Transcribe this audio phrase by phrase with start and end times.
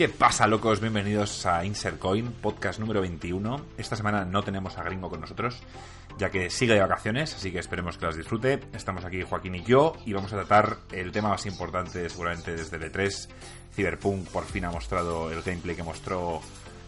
[0.00, 0.80] ¿Qué pasa, locos?
[0.80, 3.66] Bienvenidos a Insert Coin, podcast número 21.
[3.76, 5.58] Esta semana no tenemos a Gringo con nosotros,
[6.16, 8.60] ya que sigue de vacaciones, así que esperemos que las disfrute.
[8.72, 12.78] Estamos aquí Joaquín y yo, y vamos a tratar el tema más importante seguramente desde
[12.78, 13.28] el E3.
[13.74, 16.40] Cyberpunk por fin ha mostrado el gameplay que mostró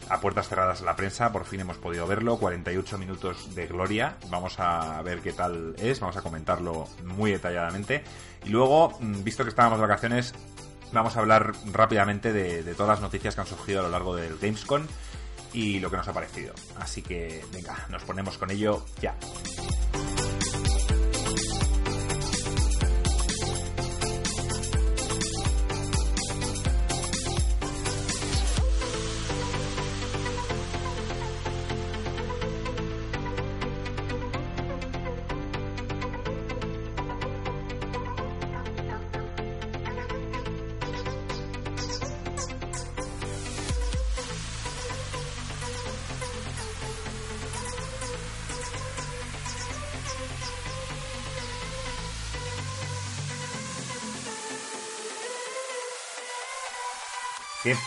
[0.08, 4.16] a puertas cerradas a la prensa, por fin hemos podido verlo, 48 minutos de gloria,
[4.30, 8.04] vamos a ver qué tal es, vamos a comentarlo muy detalladamente.
[8.44, 10.34] Y luego, mm, visto que estábamos de vacaciones,
[10.92, 14.38] vamos a hablar rápidamente de, todas las noticias que han surgido a lo largo del
[14.38, 14.86] Gamescom
[15.52, 16.54] y lo que nos ha parecido.
[16.78, 19.16] Así que, venga, nos ponemos con ello ya.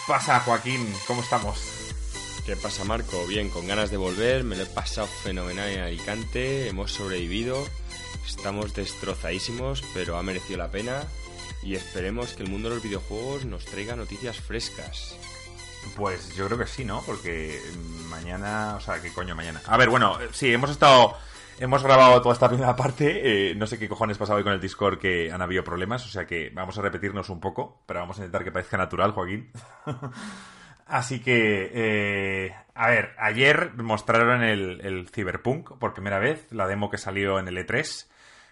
[0.07, 0.93] Pasa, Joaquín?
[1.07, 1.59] ¿Cómo estamos?
[2.45, 3.25] ¿Qué pasa, Marco?
[3.25, 7.67] Bien, con ganas de volver, me lo he pasado fenomenal en Alicante, hemos sobrevivido,
[8.25, 11.03] estamos destrozadísimos, pero ha merecido la pena
[11.63, 15.15] y esperemos que el mundo de los videojuegos nos traiga noticias frescas.
[15.95, 17.01] Pues yo creo que sí, ¿no?
[17.01, 17.59] Porque
[18.09, 19.61] mañana, o sea, ¿qué coño mañana?
[19.65, 21.17] A ver, bueno, sí, hemos estado
[21.57, 23.51] Hemos grabado toda esta primera parte.
[23.51, 26.09] Eh, no sé qué cojones pasado hoy con el Discord que han habido problemas, o
[26.09, 29.51] sea que vamos a repetirnos un poco, pero vamos a intentar que parezca natural, Joaquín.
[30.85, 36.91] Así que, eh, a ver, ayer mostraron el, el, Cyberpunk por primera vez, la demo
[36.91, 38.07] que salió en el E3.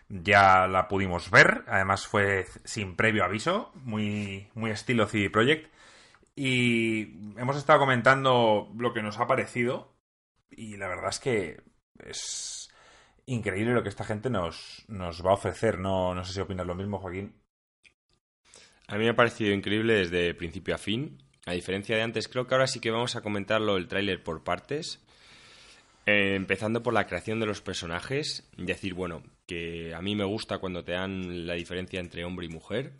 [0.10, 5.72] Ya la pudimos ver, además fue sin previo aviso, muy, muy estilo CD Projekt.
[6.36, 9.94] Y hemos estado comentando lo que nos ha parecido.
[10.50, 11.62] Y la verdad es que
[12.00, 12.63] es
[13.26, 15.80] increíble lo que esta gente nos, nos va a ofrecer.
[15.80, 17.36] No, no sé si opinas lo mismo, Joaquín.
[18.88, 21.24] A mí me ha parecido increíble desde principio a fin.
[21.46, 24.44] A diferencia de antes, creo que ahora sí que vamos a comentarlo el tráiler por
[24.44, 25.04] partes.
[26.06, 28.50] Eh, empezando por la creación de los personajes.
[28.58, 32.50] Decir, bueno, que a mí me gusta cuando te dan la diferencia entre hombre y
[32.50, 32.94] mujer.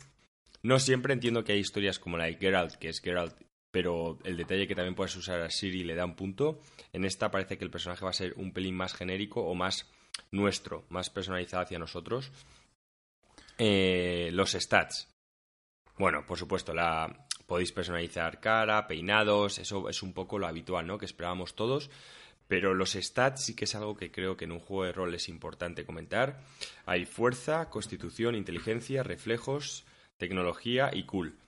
[0.62, 3.36] No siempre entiendo que hay historias como la de Geralt, que es Geralt,
[3.70, 6.60] pero el detalle que también puedes usar a Siri le da un punto.
[6.92, 9.90] En esta parece que el personaje va a ser un pelín más genérico o más
[10.30, 12.30] nuestro, más personalizado hacia nosotros.
[13.58, 15.08] Eh, los stats.
[15.96, 20.98] Bueno, por supuesto, la podéis personalizar cara, peinados, eso es un poco lo habitual, ¿no?
[20.98, 21.90] Que esperábamos todos.
[22.48, 25.14] Pero los stats sí que es algo que creo que en un juego de rol
[25.14, 26.40] es importante comentar.
[26.84, 29.84] Hay fuerza, constitución, inteligencia, reflejos,
[30.18, 31.38] tecnología y cool.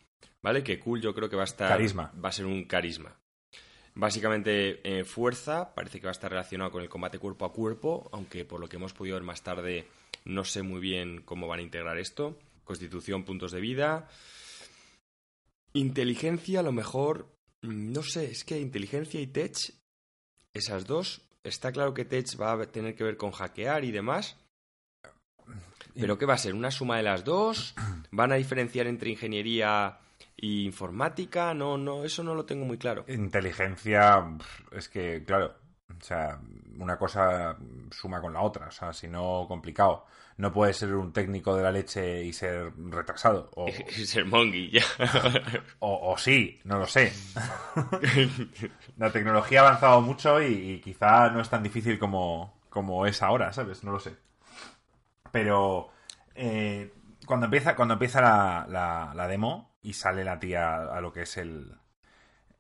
[0.43, 0.63] ¿Vale?
[0.63, 1.69] Que cool yo creo que va a estar.
[1.69, 2.13] Carisma.
[2.23, 3.15] Va a ser un carisma.
[3.97, 8.11] Básicamente, eh, fuerza parece que va a estar relacionado con el combate cuerpo a cuerpo,
[8.13, 9.89] aunque por lo que hemos podido ver más tarde,
[10.27, 12.39] no sé muy bien cómo van a integrar esto.
[12.63, 14.07] Constitución, puntos de vida.
[15.73, 17.35] Inteligencia, a lo mejor.
[17.63, 19.57] Mm, no sé, es que inteligencia y tech,
[20.53, 21.23] esas dos.
[21.43, 24.37] Está claro que tech va a tener que ver con hackear y demás.
[25.95, 26.53] ¿Pero qué va a ser?
[26.53, 27.75] ¿Una suma de las dos?
[28.11, 30.01] ¿Van a diferenciar entre ingeniería
[30.37, 33.05] y informática, no, no, eso no lo tengo muy claro.
[33.09, 34.25] Inteligencia,
[34.73, 35.55] es que, claro,
[35.99, 36.39] o sea,
[36.79, 37.57] una cosa
[37.91, 40.05] suma con la otra, o sea, si no, complicado.
[40.39, 43.51] No puede ser un técnico de la leche y ser retrasado.
[43.55, 43.67] O,
[43.97, 44.83] y ser mongi, ya.
[45.79, 47.11] O, o, sí, no lo sé.
[48.99, 53.53] la tecnología ha avanzado mucho y, quizá no es tan difícil como, como es ahora,
[53.55, 53.83] ¿sabes?
[53.83, 54.15] No lo sé.
[55.33, 55.89] Pero
[56.35, 56.93] eh,
[57.25, 61.23] cuando empieza, cuando empieza la, la, la demo, y sale la tía a lo que
[61.23, 61.73] es el,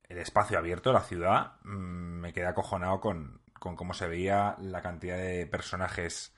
[0.09, 4.81] el espacio abierto, la ciudad, mm, me quedé acojonado con, con cómo se veía la
[4.81, 6.33] cantidad de personajes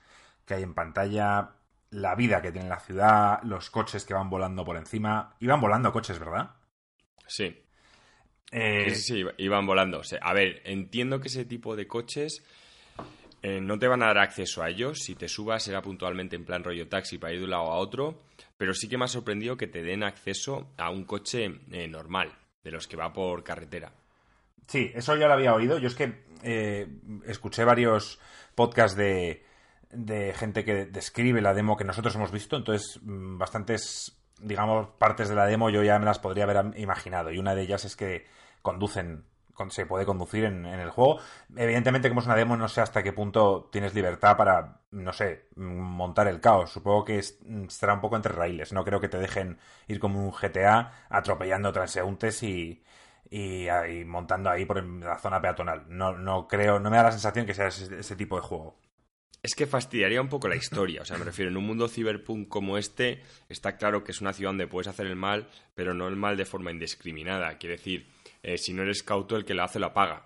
[0.45, 1.51] que hay en pantalla,
[1.91, 5.35] la vida que tiene la ciudad, los coches que van volando por encima.
[5.39, 6.55] Iban volando coches, ¿verdad?
[7.27, 7.63] Sí.
[8.51, 8.89] Eh...
[8.89, 10.01] Sí, sí, iban volando.
[10.21, 12.43] a ver, entiendo que ese tipo de coches
[13.41, 14.99] eh, no te van a dar acceso a ellos.
[14.99, 17.77] Si te subas será puntualmente en plan rollo taxi para ir de un lado a
[17.77, 18.19] otro
[18.59, 22.29] pero sí que me ha sorprendido que te den acceso a un coche eh, normal,
[22.61, 23.93] de los que va por carretera.
[24.67, 25.79] Sí, eso ya lo había oído.
[25.79, 26.85] Yo es que eh,
[27.25, 28.19] escuché varios
[28.55, 29.45] podcasts de,
[29.91, 35.29] de gente que describe la demo que nosotros hemos visto, entonces mm, bastantes, digamos, partes
[35.29, 37.31] de la demo yo ya me las podría haber imaginado.
[37.31, 38.25] Y una de ellas es que
[38.61, 39.23] conducen
[39.69, 41.19] se puede conducir en, el juego.
[41.55, 45.47] Evidentemente, como es una demo, no sé hasta qué punto tienes libertad para, no sé,
[45.55, 46.71] montar el caos.
[46.71, 48.73] Supongo que estará un poco entre raíles.
[48.73, 52.83] No creo que te dejen ir como un GTA atropellando transeúntes y,
[53.29, 53.67] y,
[54.05, 55.85] montando ahí por la zona peatonal.
[55.89, 58.77] No, no creo, no me da la sensación que sea ese, ese tipo de juego.
[59.41, 61.01] Es que fastidiaría un poco la historia.
[61.01, 64.33] O sea, me refiero, en un mundo cyberpunk como este, está claro que es una
[64.33, 67.57] ciudad donde puedes hacer el mal, pero no el mal de forma indiscriminada.
[67.57, 68.09] Quiere decir,
[68.43, 70.25] eh, si no eres cauto, el que lo hace lo paga.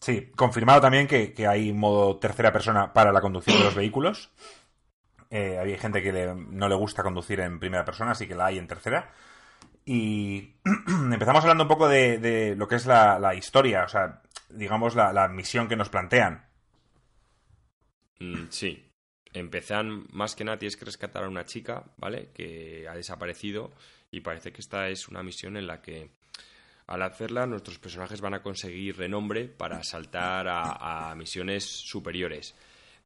[0.00, 4.30] Sí, confirmado también que, que hay modo tercera persona para la conducción de los vehículos.
[5.30, 8.46] Eh, hay gente que le- no le gusta conducir en primera persona, así que la
[8.46, 9.12] hay en tercera.
[9.86, 10.54] Y
[11.12, 14.94] empezamos hablando un poco de, de lo que es la, la historia, o sea, digamos
[14.94, 16.46] la, la misión que nos plantean.
[18.20, 18.90] Mm, sí.
[19.32, 22.30] Empezan, más que nada, tienes que rescatar a una chica, ¿vale?
[22.32, 23.72] Que ha desaparecido
[24.10, 26.10] y parece que esta es una misión en la que
[26.86, 32.54] al hacerla nuestros personajes van a conseguir renombre para saltar a, misiones superiores.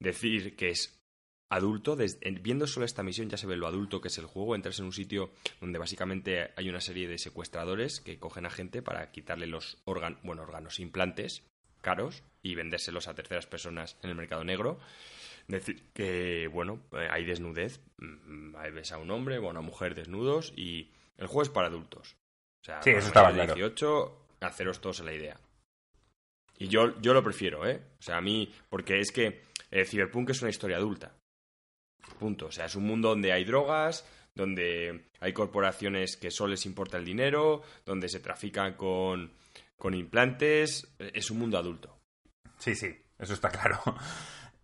[0.00, 0.98] Decir que es
[1.50, 1.96] adulto,
[2.40, 4.86] viendo solo esta misión ya se ve lo adulto que es el juego, entras en
[4.86, 9.46] un sitio donde básicamente hay una serie de secuestradores que cogen a gente para quitarle
[9.46, 11.42] los órganos, bueno, órganos, implantes
[11.80, 14.78] caros y vendérselos a terceras personas en el mercado negro.
[15.46, 19.94] Decir que, bueno, eh, hay desnudez, mm, ves a un hombre o a una mujer
[19.94, 22.16] desnudos y el juego es para adultos.
[22.62, 23.68] O sea, Sí, eso estaba mayores de claro.
[23.68, 25.36] 18, haceros todos a la idea.
[26.58, 27.80] Y yo, yo lo prefiero, ¿eh?
[27.98, 31.14] O sea, a mí, porque es que eh, Cyberpunk es una historia adulta.
[32.18, 32.46] Punto.
[32.46, 36.96] O sea, es un mundo donde hay drogas, donde hay corporaciones que solo les importa
[36.96, 39.32] el dinero, donde se trafican con,
[39.76, 40.94] con implantes.
[40.98, 41.96] Es un mundo adulto.
[42.58, 42.88] Sí, sí,
[43.18, 43.80] eso está claro.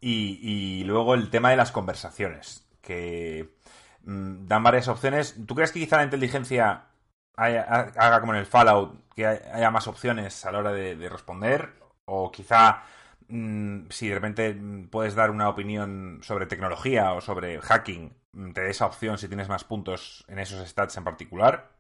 [0.01, 3.55] Y, y luego el tema de las conversaciones, que
[4.03, 5.35] mm, dan varias opciones.
[5.47, 6.89] ¿Tú crees que quizá la inteligencia
[7.37, 11.09] haga como en el Fallout, que hay- haya más opciones a la hora de, de
[11.09, 11.73] responder?
[12.07, 12.83] O quizá
[13.29, 18.53] mm, si de repente mm, puedes dar una opinión sobre tecnología o sobre hacking, mm,
[18.53, 21.71] te dé esa opción si tienes más puntos en esos stats en particular.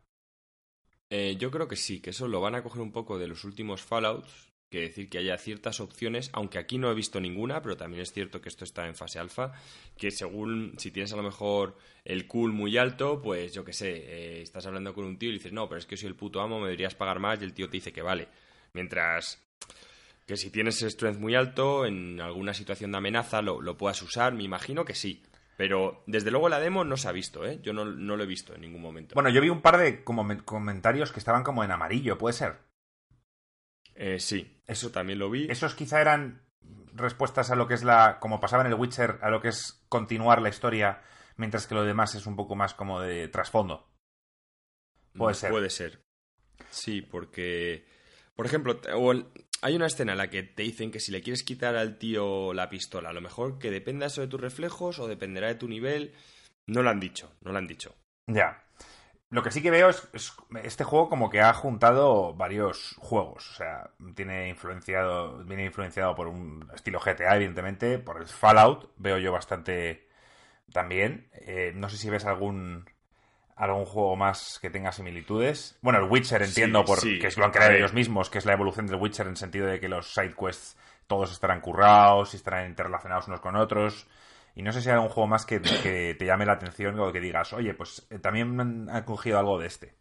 [1.10, 3.44] Eh, yo creo que sí, que eso lo van a coger un poco de los
[3.44, 7.76] últimos Fallouts, que decir que haya ciertas opciones, aunque aquí no he visto ninguna, pero
[7.76, 9.52] también es cierto que esto está en fase alfa,
[9.96, 13.90] que según si tienes a lo mejor el cool muy alto, pues yo qué sé,
[13.94, 16.40] eh, estás hablando con un tío y dices, no, pero es que soy el puto
[16.40, 18.28] amo, me deberías pagar más y el tío te dice que vale.
[18.72, 19.40] Mientras
[20.26, 24.32] que si tienes strength muy alto, en alguna situación de amenaza lo, lo puedas usar,
[24.34, 25.22] me imagino que sí.
[25.56, 27.60] Pero desde luego la demo no se ha visto, ¿eh?
[27.62, 29.14] Yo no, no lo he visto en ningún momento.
[29.14, 32.32] Bueno, yo vi un par de como me- comentarios que estaban como en amarillo, ¿puede
[32.32, 32.56] ser?
[33.94, 35.46] Eh, sí, eso también lo vi.
[35.50, 36.42] Esos quizá eran
[36.94, 38.18] respuestas a lo que es la.
[38.20, 41.02] como pasaba en el Witcher, a lo que es continuar la historia,
[41.36, 43.88] mientras que lo demás es un poco más como de trasfondo.
[45.16, 45.50] Puede ser.
[45.50, 46.04] Puede ser.
[46.70, 47.86] Sí, porque.
[48.34, 48.80] Por ejemplo,
[49.62, 52.52] hay una escena en la que te dicen que si le quieres quitar al tío
[52.52, 55.68] la pistola, a lo mejor que dependa eso de tus reflejos o dependerá de tu
[55.68, 56.14] nivel.
[56.66, 57.94] No lo han dicho, no lo han dicho.
[58.26, 58.63] Ya.
[59.30, 63.50] Lo que sí que veo es, es- este juego como que ha juntado varios juegos.
[63.50, 69.18] O sea, tiene influenciado, viene influenciado por un estilo GTA, evidentemente, por el Fallout, veo
[69.18, 70.06] yo bastante
[70.72, 71.28] también.
[71.34, 72.86] Eh, no sé si ves algún
[73.56, 75.78] algún juego más que tenga similitudes.
[75.82, 77.18] Bueno, el Witcher entiendo Sí, por, sí.
[77.20, 79.36] que es lo han creado ellos mismos, que es la evolución del Witcher en el
[79.36, 80.76] sentido de que los side quests
[81.06, 84.06] todos estarán currados y estarán interrelacionados unos con otros.
[84.54, 87.12] Y no sé si hay algún juego más que, que te llame la atención o
[87.12, 89.94] que digas, oye, pues eh, también han cogido algo de este.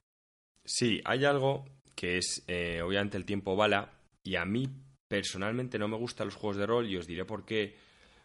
[0.64, 3.92] Sí, hay algo que es, eh, obviamente, el tiempo bala.
[4.24, 4.70] Y a mí,
[5.08, 7.76] personalmente, no me gustan los juegos de rol y os diré por qué.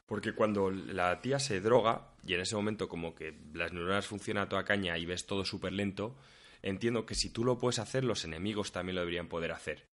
[0.07, 4.45] Porque cuando la tía se droga, y en ese momento como que las neuronas funcionan
[4.45, 6.17] a toda caña y ves todo súper lento,
[6.63, 9.87] entiendo que si tú lo puedes hacer, los enemigos también lo deberían poder hacer.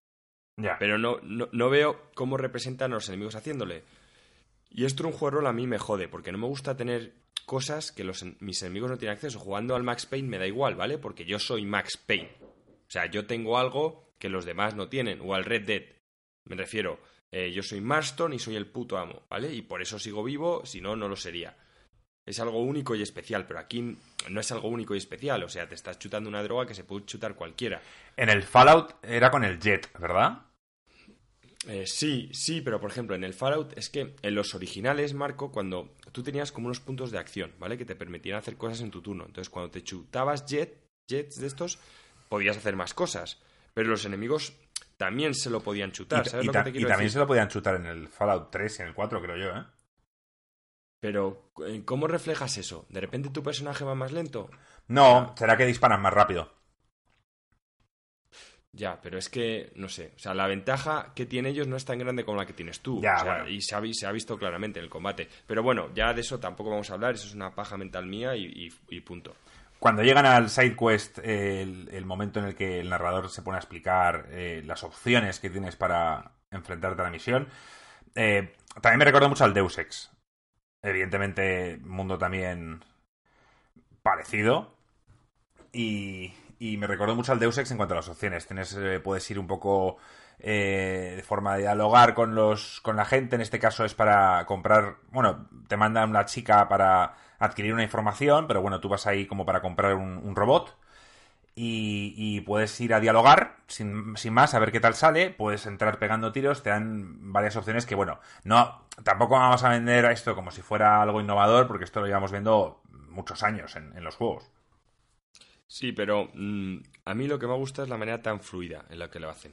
[0.56, 0.76] Ya.
[0.78, 3.82] Pero no, no, no veo cómo representan a los enemigos haciéndole.
[4.76, 7.14] Y esto un juego rol a mí me jode, porque no me gusta tener
[7.47, 9.38] cosas que los, mis enemigos no tienen acceso.
[9.38, 10.99] Jugando al Max Payne me da igual, ¿vale?
[10.99, 12.33] Porque yo soy Max Payne.
[12.40, 15.21] O sea, yo tengo algo que los demás no tienen.
[15.23, 15.83] O al Red Dead.
[16.47, 16.99] Me refiero,
[17.31, 19.54] eh, yo soy Marston y soy el puto amo, ¿vale?
[19.54, 21.57] Y por eso sigo vivo, si no, no lo sería.
[22.26, 23.97] Es algo único y especial, pero aquí
[24.28, 25.45] no es algo único y especial.
[25.45, 27.81] O sea, te estás chutando una droga que se puede chutar cualquiera.
[28.16, 30.47] En el Fallout era con el Jet, ¿verdad?
[31.66, 35.50] Eh, sí, sí, pero por ejemplo, en el Fallout es que en los originales, Marco,
[35.50, 37.78] cuando tú tenías como unos puntos de acción, ¿vale?
[37.78, 39.25] Que te permitían hacer cosas en tu turno.
[39.26, 40.76] Entonces, cuando te chutabas jet,
[41.09, 41.78] jets de estos,
[42.28, 43.40] podías hacer más cosas.
[43.73, 44.52] Pero los enemigos
[44.97, 47.14] también se lo podían chutar, y, ¿sabes y lo que te y quiero también decir?
[47.14, 49.64] se lo podían chutar en el Fallout 3 y en el 4, creo yo, ¿eh?
[51.00, 52.87] Pero, eh, ¿cómo reflejas eso?
[52.88, 54.50] ¿De repente tu personaje va más lento?
[54.88, 56.50] No, será que disparan más rápido.
[58.76, 61.85] Ya, pero es que, no sé, o sea, la ventaja que tienen ellos no es
[61.85, 63.00] tan grande como la que tienes tú.
[63.00, 63.49] Ya, o sea, bueno.
[63.49, 65.28] Y se ha, vi- se ha visto claramente en el combate.
[65.47, 68.35] Pero bueno, ya de eso tampoco vamos a hablar, eso es una paja mental mía
[68.37, 69.37] y, y- y punto.
[69.78, 73.61] cuando llegan al side quest, el, momento en el que el narrador se pone a
[73.61, 77.49] explicar eh, las opciones que tienes para enfrentarte a la misión,
[78.14, 80.11] eh, también me recuerda mucho al Deus Ex.
[80.83, 82.83] Evidentemente, mundo también
[84.02, 84.75] parecido.
[85.73, 88.46] Y, me recuerdo mucho al Deus Ex en cuanto a las opciones.
[88.46, 89.96] Tienes, eh, puedes ir un poco
[90.38, 93.37] de forma de dialogar con los con la gente.
[93.37, 94.96] En este caso es para comprar.
[95.11, 99.44] Bueno, te mandan una chica para adquirir una información, pero bueno, tú vas ahí como
[99.44, 100.76] para comprar un, robot
[101.54, 105.99] y, puedes ir a dialogar sin, sin, más, a ver qué tal sale, puedes entrar
[105.99, 110.34] pegando tiros, te dan varias opciones que bueno, no, tampoco vamos a vender a esto
[110.34, 114.50] como si fuera algo innovador, porque esto lo llevamos viendo muchos años en, los juegos.
[115.75, 118.97] Sí, pero mm, a mí lo que me gusta es la manera tan fluida en
[119.00, 119.52] la que lo hacen.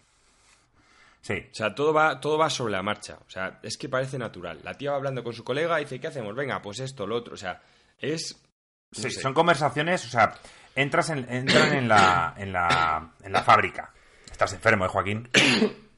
[1.19, 1.33] Sí.
[1.51, 3.17] O sea, todo va, todo va sobre la marcha.
[3.25, 4.59] O sea, es que parece natural.
[4.63, 6.35] La tía va hablando con su colega y dice, ¿qué hacemos?
[6.35, 7.33] Venga, pues esto, lo otro.
[7.33, 7.59] O sea,
[7.97, 8.39] es...
[8.91, 10.35] sí, son conversaciones, o sea,
[10.75, 13.91] entras en, entran en la, en la, en la fábrica.
[14.31, 15.27] Estás enfermo, ¿eh, Joaquín?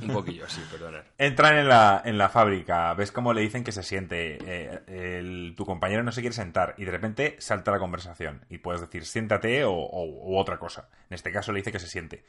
[0.00, 1.04] Un poquillo, sí, perdona.
[1.18, 5.66] Entran en la, en la fábrica, ves cómo le dicen que se siente, eh, tu
[5.66, 9.64] compañero no se quiere sentar y de repente salta la conversación y puedes decir siéntate
[9.64, 10.88] o, o, otra cosa.
[11.10, 12.24] En este caso le dice que se siente.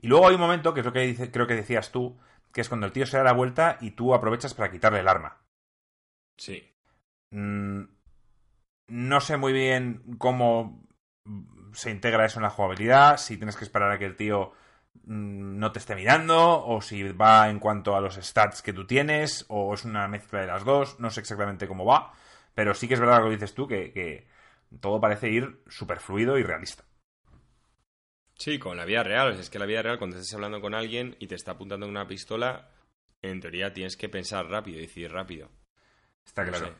[0.00, 2.18] Y luego hay un momento, que es lo que dice, creo que decías tú,
[2.52, 5.08] que es cuando el tío se da la vuelta y tú aprovechas para quitarle el
[5.08, 5.38] arma.
[6.36, 6.74] Sí.
[7.30, 7.82] Mm,
[8.88, 10.86] no sé muy bien cómo
[11.72, 14.52] se integra eso en la jugabilidad, si tienes que esperar a que el tío
[15.04, 19.44] no te esté mirando, o si va en cuanto a los stats que tú tienes,
[19.48, 22.12] o es una mezcla de las dos, no sé exactamente cómo va,
[22.54, 24.26] pero sí que es verdad lo que dices tú, que, que
[24.80, 26.84] todo parece ir súper fluido y realista.
[28.38, 29.32] Sí, con la vida real.
[29.38, 32.06] Es que la vida real, cuando estás hablando con alguien y te está apuntando una
[32.06, 32.70] pistola,
[33.20, 35.50] en teoría tienes que pensar rápido y decir rápido.
[36.24, 36.74] Está claro.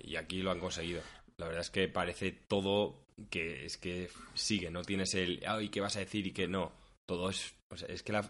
[0.00, 1.02] y aquí lo han conseguido.
[1.38, 5.80] La verdad es que parece todo que es que sigue, no tienes el, ay, ¿qué
[5.80, 6.26] vas a decir?
[6.26, 6.72] y que no.
[7.06, 8.24] Todo es, o sea, es que la,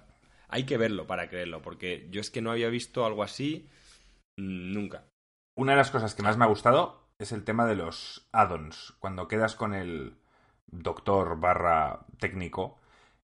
[0.49, 3.69] hay que verlo para creerlo, porque yo es que no había visto algo así
[4.37, 5.05] mm, nunca.
[5.57, 8.93] Una de las cosas que más me ha gustado es el tema de los add-ons.
[8.99, 10.17] Cuando quedas con el,
[10.67, 12.79] doctor barra técnico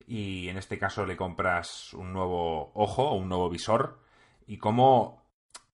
[0.07, 4.01] y en este caso le compras un nuevo ojo o un nuevo visor
[4.47, 5.23] y como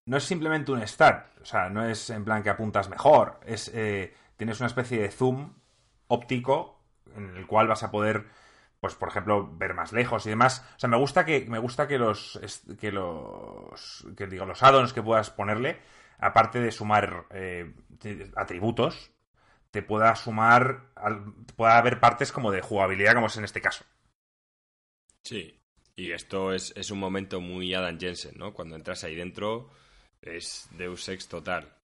[0.05, 3.69] no es simplemente un stat, o sea, no es en plan que apuntas mejor, es
[3.75, 5.55] eh, tienes una especie de zoom
[6.09, 6.81] óptico
[7.17, 8.27] en el cual vas a poder
[8.87, 11.89] pues por ejemplo ver más lejos y demás o sea me gusta que me gusta
[11.89, 12.41] que los
[12.81, 15.81] que los que digo los addons que puedas ponerle
[16.19, 17.75] aparte de sumar eh,
[18.37, 19.11] atributos
[19.77, 20.91] te pueda sumar,
[21.55, 23.85] pueda haber partes como de jugabilidad, como es en este caso.
[25.23, 25.61] Sí,
[25.95, 28.55] y esto es, es un momento muy Adam Jensen, ¿no?
[28.55, 29.71] Cuando entras ahí dentro
[30.23, 31.75] es Deus Ex total.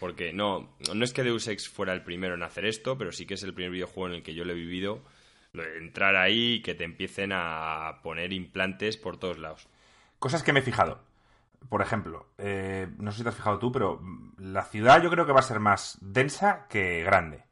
[0.00, 3.26] Porque no, no es que Deus Ex fuera el primero en hacer esto, pero sí
[3.26, 5.04] que es el primer videojuego en el que yo lo he vivido.
[5.52, 9.68] Entrar ahí y que te empiecen a poner implantes por todos lados.
[10.18, 11.00] Cosas que me he fijado
[11.68, 14.00] por ejemplo, eh, no sé si te has fijado tú, pero
[14.38, 17.44] la ciudad yo creo que va a ser más densa que grande.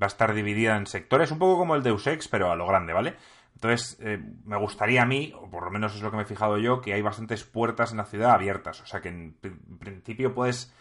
[0.00, 2.66] Va a estar dividida en sectores, un poco como el Deus Ex, pero a lo
[2.66, 3.16] grande, ¿vale?
[3.54, 6.26] Entonces, eh, me gustaría a mí, o por lo menos es lo que me he
[6.26, 8.80] fijado yo, que hay bastantes puertas en la ciudad abiertas.
[8.80, 9.34] O sea que en
[9.78, 10.72] principio puedes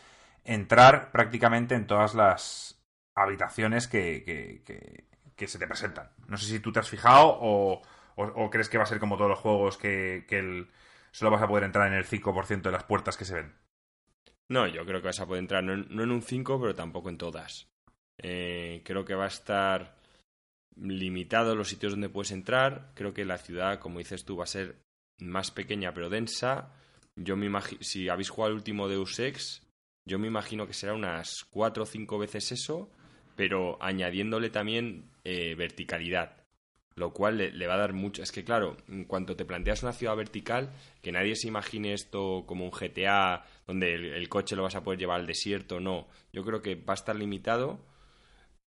[0.45, 2.81] entrar prácticamente en todas las
[3.15, 5.03] habitaciones que,
[5.47, 6.09] se te presentan.
[6.27, 7.81] No sé si tú te has fijado o,
[8.51, 10.67] crees que va a ser como todos los juegos que, que
[11.11, 13.53] solo vas a poder entrar en el 5% de las puertas que se ven.
[14.51, 17.17] No, yo creo que vas a poder entrar no en, un 5, pero tampoco en
[17.17, 17.69] todas.
[18.17, 19.95] Eh, creo que va a estar
[20.75, 22.91] limitado los sitios donde puedes entrar.
[22.93, 24.75] Creo que la ciudad, como dices tú, va a ser
[25.19, 26.73] más pequeña pero densa.
[27.15, 29.65] Yo me imagino, si habéis jugado el último Deus Ex,
[30.05, 32.91] yo me imagino que será unas 4 o 5 veces eso,
[33.37, 36.41] pero añadiéndole también eh, verticalidad
[36.95, 38.21] lo cual le, va a dar mucho.
[38.21, 42.43] Es que, claro, en cuanto te planteas una ciudad vertical, que nadie se imagine esto
[42.45, 46.07] como un GTA donde el, coche lo vas a poder llevar al desierto, no.
[46.33, 47.79] Yo creo que va a estar limitado,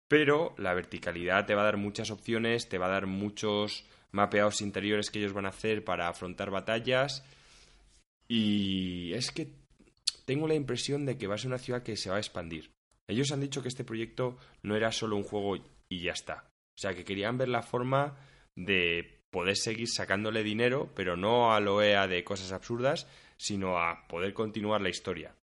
[0.07, 4.61] pero la verticalidad te va a dar muchas opciones, te va a dar muchos mapeados
[4.61, 7.23] interiores que ellos van a hacer para afrontar batallas.
[8.27, 9.53] Y es que
[10.25, 12.71] tengo la impresión de que va a ser una ciudad que se va a expandir.
[13.07, 15.57] Ellos han dicho que este proyecto no era solo un juego
[15.89, 16.49] y ya está.
[16.75, 18.17] O sea, que querían ver la forma
[18.55, 24.07] de poder seguir sacándole dinero, pero no a lo EA de cosas absurdas, sino a
[24.07, 25.35] poder continuar la historia.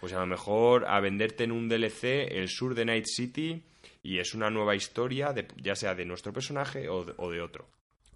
[0.00, 3.64] Pues a lo mejor a venderte en un DLC el sur de Night City
[4.02, 7.40] y es una nueva historia, de, ya sea de nuestro personaje o de, o de
[7.40, 7.68] otro.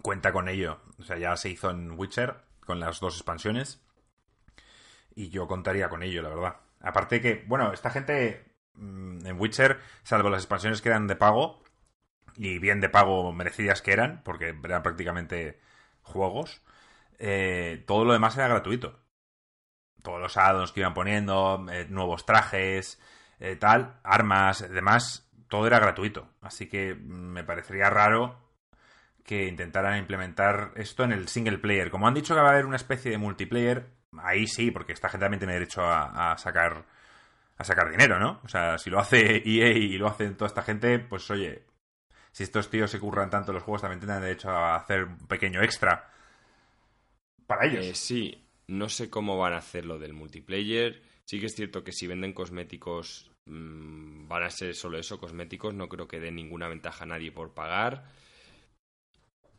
[0.03, 0.81] Cuenta con ello.
[0.99, 3.81] O sea, ya se hizo en Witcher con las dos expansiones.
[5.15, 6.57] Y yo contaría con ello, la verdad.
[6.81, 11.63] Aparte que, bueno, esta gente en Witcher, salvo las expansiones que eran de pago,
[12.37, 15.61] y bien de pago merecidas que eran, porque eran prácticamente
[16.03, 16.63] juegos,
[17.19, 19.01] eh, todo lo demás era gratuito.
[20.03, 23.01] Todos los addons que iban poniendo, eh, nuevos trajes,
[23.41, 26.29] eh, tal, armas, demás, todo era gratuito.
[26.41, 28.49] Así que me parecería raro
[29.25, 31.91] que intentaran implementar esto en el single player.
[31.91, 35.09] Como han dicho que va a haber una especie de multiplayer, ahí sí, porque esta
[35.09, 36.87] gente también tiene derecho a, sacar
[37.59, 38.41] a sacar dinero, ¿no?
[38.45, 41.65] O sea, si lo hace EA y lo hace toda esta gente, pues oye,
[42.33, 45.63] si estos tíos se curran tanto los juegos, también tienen derecho a hacer un pequeño
[45.63, 46.11] extra
[47.47, 47.85] para ellos.
[47.85, 51.03] Eh, sí, no sé cómo van a hacer lo del multiplayer.
[51.25, 55.75] Sí que es cierto que si venden cosméticos mm, van a ser solo eso, cosméticos.
[55.75, 58.05] No creo que den ninguna ventaja a nadie por pagar.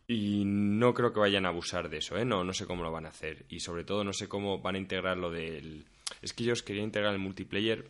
[0.08, 2.26] Y no creo que vayan a abusar de eso, ¿eh?
[2.26, 3.46] No, no sé cómo lo van a hacer.
[3.50, 5.86] Y sobre todo no sé cómo van a integrar lo del...
[6.22, 7.90] Es que ellos querían integrar el multiplayer,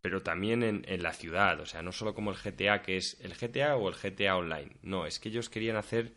[0.00, 1.60] pero también en, en, la ciudad.
[1.60, 4.76] O sea, no solo como el GTA, que es el GTA o el GTA Online.
[4.82, 6.14] No, es que ellos querían hacer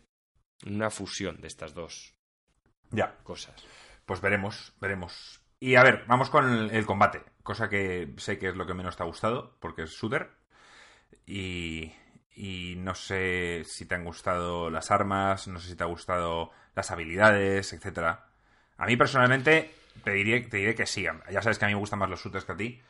[0.66, 2.14] una fusión de estas dos
[2.90, 3.16] ya.
[3.22, 3.54] cosas.
[4.04, 5.40] Pues veremos, veremos.
[5.58, 7.22] Y a ver, vamos con el, el combate.
[7.42, 10.30] Cosa que sé que es lo que menos te ha gustado, porque es shooter.
[11.26, 11.92] Y,
[12.34, 16.50] y no sé si te han gustado las armas, no sé si te ha gustado
[16.74, 18.28] las habilidades, etcétera.
[18.76, 19.72] A mí personalmente
[20.04, 21.06] te diré, te diré que sí.
[21.30, 22.80] Ya sabes que a mí me gustan más los shooters que a ti.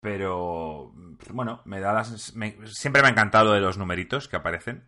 [0.00, 0.92] Pero
[1.30, 2.34] bueno, me da las,
[2.66, 4.84] siempre me ha encantado de los numeritos que aparecen.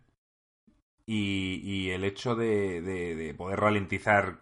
[1.06, 4.40] Y, el hecho de poder ralentizar.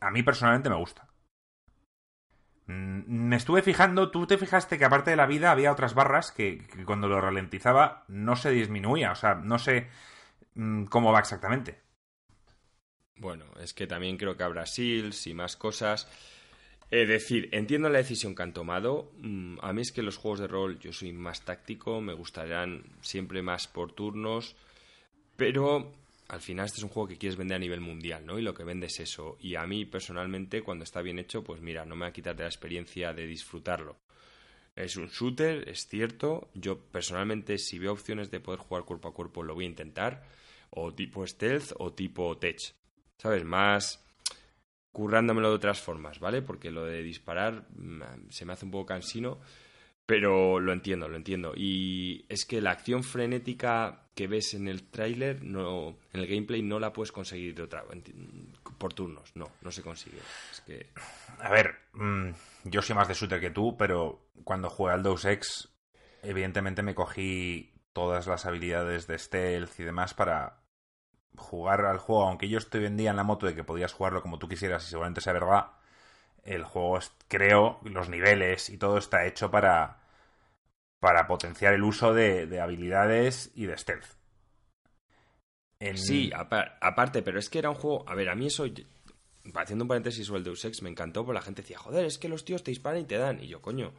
[0.00, 1.10] A mí personalmente me gusta.
[2.70, 6.30] Mm, me estuve fijando, tú te fijaste que aparte de la vida había otras barras
[6.30, 9.88] que, cuando lo ralentizaba no se disminuía, o sea, no sé
[10.54, 11.80] mm, cómo va exactamente.
[13.20, 16.08] Bueno, es que también creo que habrá SEALs y más cosas.
[16.90, 19.12] Es decir, entiendo la decisión que han tomado.
[19.18, 22.82] Mm, a mí es que los juegos de rol yo soy más táctico, me gustarían
[23.02, 24.56] siempre más por turnos,
[25.36, 25.92] pero
[26.28, 28.38] al final este es un juego que quieres vender a nivel mundial, ¿no?
[28.38, 29.36] Y lo que vende es eso.
[29.38, 32.34] Y a mí personalmente, cuando está bien hecho, pues mira, no me va a quitar
[32.34, 33.98] de la experiencia de disfrutarlo.
[34.74, 36.48] Es un shooter, es cierto.
[36.54, 40.24] Yo personalmente, si veo opciones de poder jugar cuerpo a cuerpo, lo voy a intentar.
[40.70, 42.79] O tipo stealth o tipo tech.
[43.20, 43.44] ¿Sabes?
[43.44, 44.02] Más
[44.92, 46.40] currándomelo de otras formas, ¿vale?
[46.40, 49.38] Porque lo de disparar mm, se me hace un poco cansino.
[50.06, 51.52] Pero lo entiendo, lo entiendo.
[51.54, 56.62] Y es que la acción frenética que ves en el tráiler, no, en el gameplay,
[56.62, 57.84] no la puedes conseguir de otra,
[58.76, 59.30] por turnos.
[59.36, 60.18] No, no se consigue.
[60.50, 60.90] Es que...
[61.38, 62.30] A ver, mmm,
[62.64, 65.68] yo soy más de shooter que tú, pero cuando jugué al Deus Ex,
[66.22, 70.59] evidentemente me cogí todas las habilidades de stealth y demás para
[71.36, 72.24] jugar al juego.
[72.24, 74.90] Aunque yo estoy vendía en la moto de que podías jugarlo como tú quisieras y
[74.90, 75.72] seguramente sea verdad,
[76.44, 80.00] el juego, creo, los niveles y todo está hecho para
[81.00, 84.04] para potenciar el uso de, de habilidades y de stealth.
[85.80, 85.96] En...
[85.96, 88.06] Sí, aparte, pero es que era un juego.
[88.06, 88.66] A ver, a mí eso.
[89.54, 92.18] Haciendo un paréntesis sobre el Deus Ex, me encantó porque la gente decía, joder, es
[92.18, 93.42] que los tíos te disparan y te dan.
[93.42, 93.94] Y yo, coño,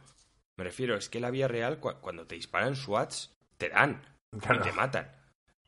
[0.56, 4.00] me refiero, es que la vía real, cuando te disparan SWATs, te dan
[4.40, 4.60] claro.
[4.60, 5.10] y te matan.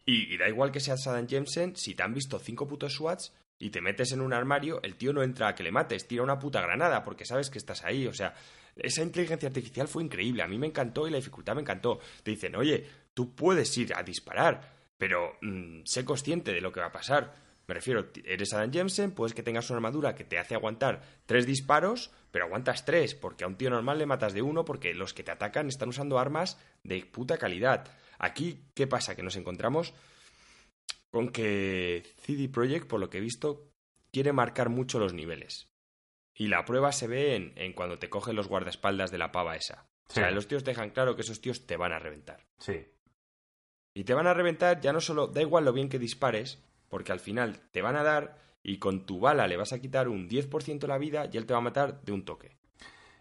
[0.06, 3.70] Y, da igual que seas Adam Jensen, si te han visto cinco putos SWATs y
[3.70, 6.38] te metes en un armario, el tío no entra a que le mates, tira una
[6.38, 8.06] puta granada porque sabes que estás ahí.
[8.06, 8.34] O sea,
[8.76, 12.00] esa inteligencia artificial fue increíble, a mí me encantó y la dificultad me encantó.
[12.22, 16.80] Te dicen, oye, tú puedes ir a disparar, pero mmm, sé consciente de lo que
[16.80, 17.42] va a pasar.
[17.66, 21.46] Me refiero, eres Adam Jensen, puedes que tengas una armadura que te hace aguantar tres
[21.46, 25.14] disparos, pero aguantas tres, porque a un tío normal le matas de uno, porque los
[25.14, 27.86] que te atacan están usando armas de puta calidad.
[28.18, 29.14] Aquí, ¿qué pasa?
[29.14, 29.94] Que nos encontramos
[31.10, 33.70] con que CD Projekt, por lo que he visto,
[34.10, 35.68] quiere marcar mucho los niveles.
[36.36, 39.56] Y la prueba se ve en, en cuando te cogen los guardaespaldas de la pava
[39.56, 39.86] esa.
[40.08, 40.20] Sí.
[40.20, 42.44] O sea, los tíos dejan claro que esos tíos te van a reventar.
[42.58, 42.86] Sí.
[43.94, 47.12] Y te van a reventar ya no solo, da igual lo bien que dispares, porque
[47.12, 50.28] al final te van a dar y con tu bala le vas a quitar un
[50.28, 52.56] 10% de la vida y él te va a matar de un toque.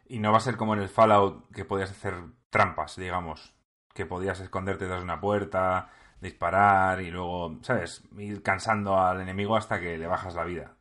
[0.08, 2.16] Y no va a ser como en el Fallout que podías hacer
[2.50, 3.54] trampas, digamos.
[3.94, 8.04] Que podías esconderte tras una puerta, disparar y luego, ¿sabes?
[8.18, 10.76] Ir cansando al enemigo hasta que le bajas la vida.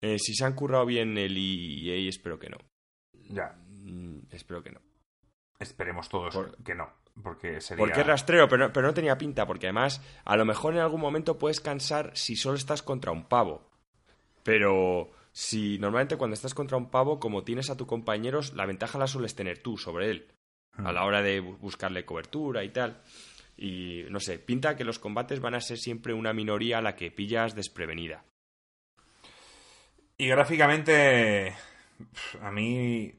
[0.00, 2.58] Eh, si se han currado bien el EA, espero que no.
[3.28, 3.56] Ya.
[3.68, 4.80] Mm, espero que no.
[5.58, 6.62] Esperemos todos Por...
[6.62, 6.88] que no.
[7.22, 7.84] Porque sería.
[7.84, 9.46] Porque es rastreo, pero, pero no tenía pinta.
[9.46, 13.24] Porque además, a lo mejor en algún momento puedes cansar si solo estás contra un
[13.24, 13.70] pavo.
[14.42, 18.98] Pero si normalmente cuando estás contra un pavo, como tienes a tus compañeros, la ventaja
[18.98, 20.35] la sueles tener tú sobre él.
[20.84, 23.02] A la hora de buscarle cobertura y tal.
[23.56, 26.94] Y no sé, pinta que los combates van a ser siempre una minoría a la
[26.96, 28.24] que pillas desprevenida.
[30.18, 31.54] Y gráficamente,
[32.42, 33.12] a mí...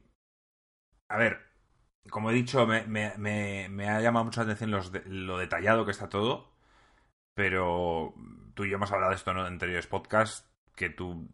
[1.10, 1.40] A ver,
[2.10, 4.72] como he dicho, me, ha llamado mucho la atención
[5.06, 6.52] lo detallado que está todo.
[7.34, 8.14] Pero
[8.56, 11.30] tú y yo hemos hablado de esto en anteriores podcasts, que tú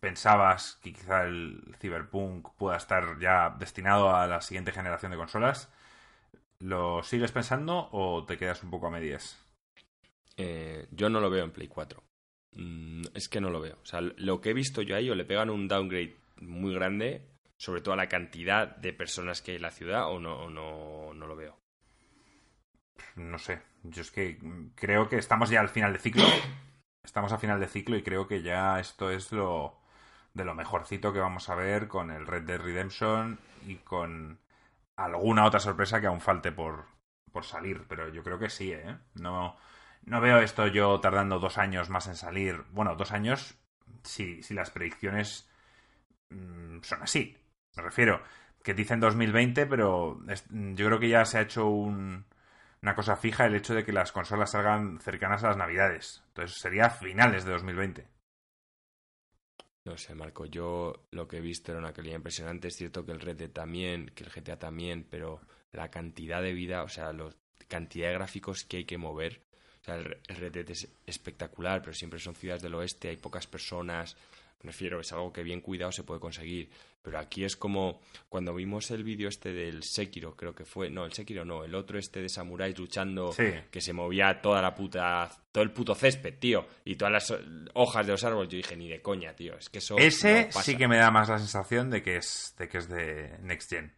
[0.00, 5.72] pensabas que quizá el Cyberpunk pueda estar ya destinado a la siguiente generación de consolas.
[6.60, 9.44] ¿Lo sigues pensando o te quedas un poco a medias?
[10.36, 12.02] Eh, yo no lo veo en Play 4.
[12.52, 13.78] Mm, es que no lo veo.
[13.82, 17.28] O sea, lo que he visto yo ahí o le pegan un downgrade muy grande,
[17.56, 21.12] sobre todo a la cantidad de personas que hay en la ciudad, o no, no,
[21.14, 21.58] no lo veo.
[23.16, 23.62] No sé.
[23.82, 24.38] Yo es que
[24.74, 26.24] creo que estamos ya al final de ciclo.
[27.04, 29.78] Estamos al final de ciclo y creo que ya esto es lo
[30.34, 34.38] de lo mejorcito que vamos a ver con el Red Dead Redemption y con
[34.96, 36.86] alguna otra sorpresa que aún falte por,
[37.32, 37.84] por salir.
[37.88, 38.96] Pero yo creo que sí, ¿eh?
[39.14, 39.56] No,
[40.04, 42.64] no veo esto yo tardando dos años más en salir.
[42.70, 43.58] Bueno, dos años
[44.02, 45.48] si, si las predicciones
[46.30, 47.36] mm, son así.
[47.76, 48.22] Me refiero
[48.62, 52.24] que dicen 2020, pero yo creo que ya se ha hecho un,
[52.82, 56.22] una cosa fija el hecho de que las consolas salgan cercanas a las navidades.
[56.28, 58.17] Entonces sería finales de 2020.
[59.84, 62.68] No sé, Marco, yo lo que he visto era una calidad impresionante.
[62.68, 65.40] Es cierto que el Red también, que el GTA también, pero
[65.72, 67.34] la cantidad de vida, o sea, la
[67.68, 69.42] cantidad de gráficos que hay que mover.
[69.80, 74.16] O sea, el Red es espectacular, pero siempre son ciudades del oeste, hay pocas personas,
[74.62, 76.68] me refiero, es algo que bien cuidado se puede conseguir.
[77.00, 80.90] Pero aquí es como cuando vimos el vídeo este del Sekiro, creo que fue.
[80.90, 83.34] No, el Sekiro no, el otro este de samuráis luchando,
[83.70, 85.30] que se movía toda la puta.
[85.52, 86.66] todo el puto césped, tío.
[86.84, 87.40] Y todas las
[87.74, 88.50] hojas de los árboles.
[88.50, 89.56] Yo dije, ni de coña, tío.
[89.56, 89.96] Es que eso.
[89.96, 93.38] Ese sí que me da más la sensación de que es de, que es de
[93.42, 93.94] Next Gen.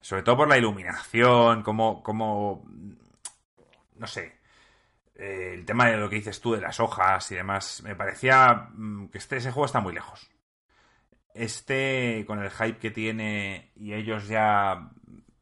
[0.00, 2.02] Sobre todo por la iluminación, como.
[2.02, 2.64] como
[3.96, 4.43] no sé
[5.16, 8.68] eh, el tema de lo que dices tú de las hojas y demás, me parecía
[8.74, 10.30] mm, que este, ese juego está muy lejos.
[11.34, 14.90] Este, con el hype que tiene y ellos ya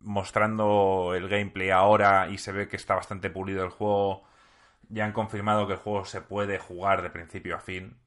[0.00, 4.24] mostrando el gameplay ahora y se ve que está bastante pulido el juego,
[4.88, 7.98] ya han confirmado que el juego se puede jugar de principio a fin.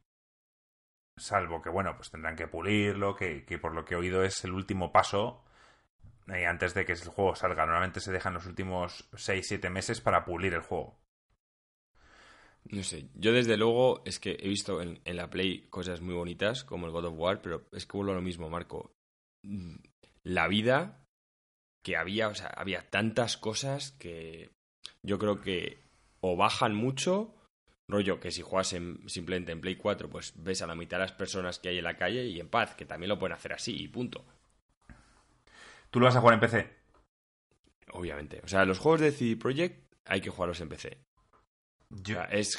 [1.17, 4.51] Salvo que, bueno, pues tendrán que pulirlo, que, por lo que he oído es el
[4.51, 5.45] último paso
[6.27, 7.65] eh, antes de que el juego salga.
[7.65, 10.97] Normalmente se dejan los últimos 6-7 meses para pulir el juego.
[12.71, 16.63] No sé, yo desde luego es que he visto en, la Play cosas muy bonitas
[16.63, 18.91] como el God of War, pero es que vuelvo a lo mismo, Marco.
[19.43, 19.75] Mm,
[20.23, 21.05] la vida
[21.83, 24.49] que había, o sea, había tantas cosas que
[25.03, 25.77] yo creo que
[26.21, 27.35] o bajan mucho,
[27.87, 28.75] rollo que si juegas
[29.05, 31.83] simplemente en Play 4, pues ves a la mitad de las personas que hay en
[31.83, 34.25] la calle y en paz, que también lo pueden hacer así y punto.
[35.91, 36.69] ¿Tú lo vas a jugar en PC?
[37.91, 38.41] Obviamente.
[38.43, 40.97] O sea, los juegos de CD Projekt hay que jugarlos en PC
[42.31, 42.57] es,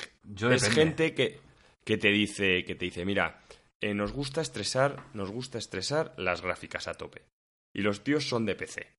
[0.70, 1.40] gente que,
[1.84, 3.40] que, te dice, que te dice, mira,
[3.80, 7.26] eh, nos gusta estresar, nos gusta estresar las gráficas a tope.
[7.72, 8.96] Y los tíos son de PC.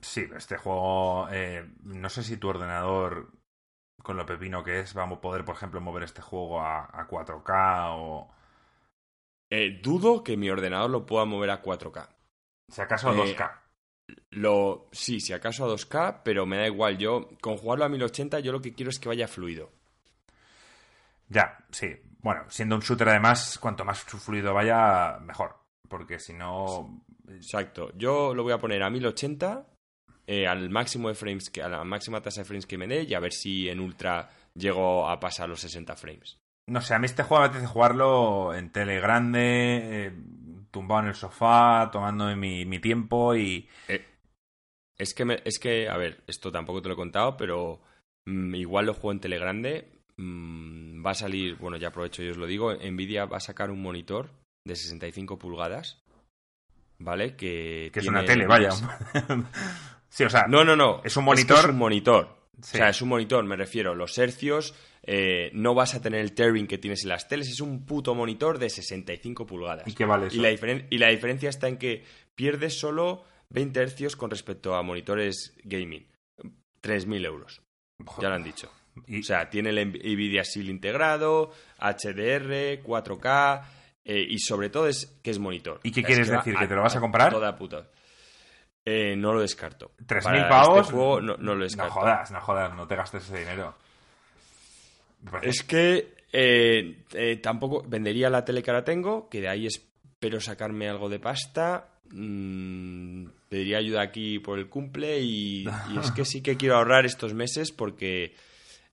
[0.00, 3.32] Sí, este juego, eh, no sé si tu ordenador,
[4.02, 7.94] con lo pepino que es, vamos a poder, por ejemplo, mover este juego a, 4K
[7.96, 8.30] o...
[9.50, 12.08] Eh, dudo que mi ordenador lo pueda mover a 4K.
[12.68, 13.63] Si acaso a 2K.
[14.30, 16.98] Lo, sí, si acaso a 2K, pero me da igual.
[16.98, 19.70] Yo, con jugarlo a 1080, yo lo que quiero es que vaya fluido.
[21.28, 21.88] Ya, sí.
[22.20, 25.56] Bueno, siendo un shooter, además, cuanto más fluido vaya, mejor.
[25.88, 27.04] Porque si no.
[27.28, 27.92] Exacto.
[27.96, 29.66] Yo lo voy a poner a 1080,
[30.26, 33.02] eh, al máximo de frames, que, a la máxima tasa de frames que me dé,
[33.02, 36.38] y a ver si en ultra llego a pasar los 60 frames.
[36.66, 40.12] No sé, a mí este juego me apetece jugarlo en tele grande, eh,
[40.74, 43.68] tumbado en el sofá, tomando mi, mi tiempo y...
[43.88, 44.04] Eh,
[44.98, 47.80] es, que es que, a ver, esto tampoco te lo he contado, pero
[48.26, 50.02] mm, igual lo juego en tele grande.
[50.16, 53.70] Mm, va a salir, bueno, ya aprovecho y os lo digo, Nvidia va a sacar
[53.70, 54.30] un monitor
[54.66, 56.02] de 65 pulgadas,
[56.98, 57.36] ¿vale?
[57.36, 58.70] Que, que es una tele, vaya.
[60.08, 60.46] sí, o sea...
[60.48, 61.02] No, no, no.
[61.04, 61.58] Es un monitor.
[61.58, 62.36] Es, un monitor.
[62.60, 63.94] O sea, es un monitor, me refiero.
[63.94, 64.74] Los hercios,
[65.06, 68.14] eh, no vas a tener el tearing que tienes en las teles, es un puto
[68.14, 69.86] monitor de 65 pulgadas.
[69.86, 70.36] ¿Y qué vale eso?
[70.36, 70.50] Y la,
[70.90, 76.06] y la diferencia está en que pierdes solo 20 hercios con respecto a monitores gaming.
[76.82, 77.62] 3.000 euros.
[78.20, 78.70] Ya lo han dicho.
[78.96, 83.62] O sea, tiene el NVIDIA Shield integrado, HDR, 4K
[84.04, 85.80] eh, y sobre todo es que es monitor.
[85.82, 86.54] ¿Y qué quieres decir?
[86.56, 87.32] ¿Que te lo vas a comprar?
[87.32, 87.88] Toda puta.
[88.84, 89.92] Eh, no lo descarto.
[90.06, 90.80] ¿3.000 pavos?
[90.80, 91.94] Este juego no, lo descarto.
[91.94, 93.74] No jodas, no jodas, no te gastes ese dinero.
[95.42, 100.40] Es que eh, eh, tampoco vendería la tele que ahora tengo, que de ahí espero
[100.40, 101.90] sacarme algo de pasta.
[102.10, 105.64] Mm, pediría ayuda aquí por el cumple y,
[106.00, 108.34] es que sí que quiero ahorrar estos meses porque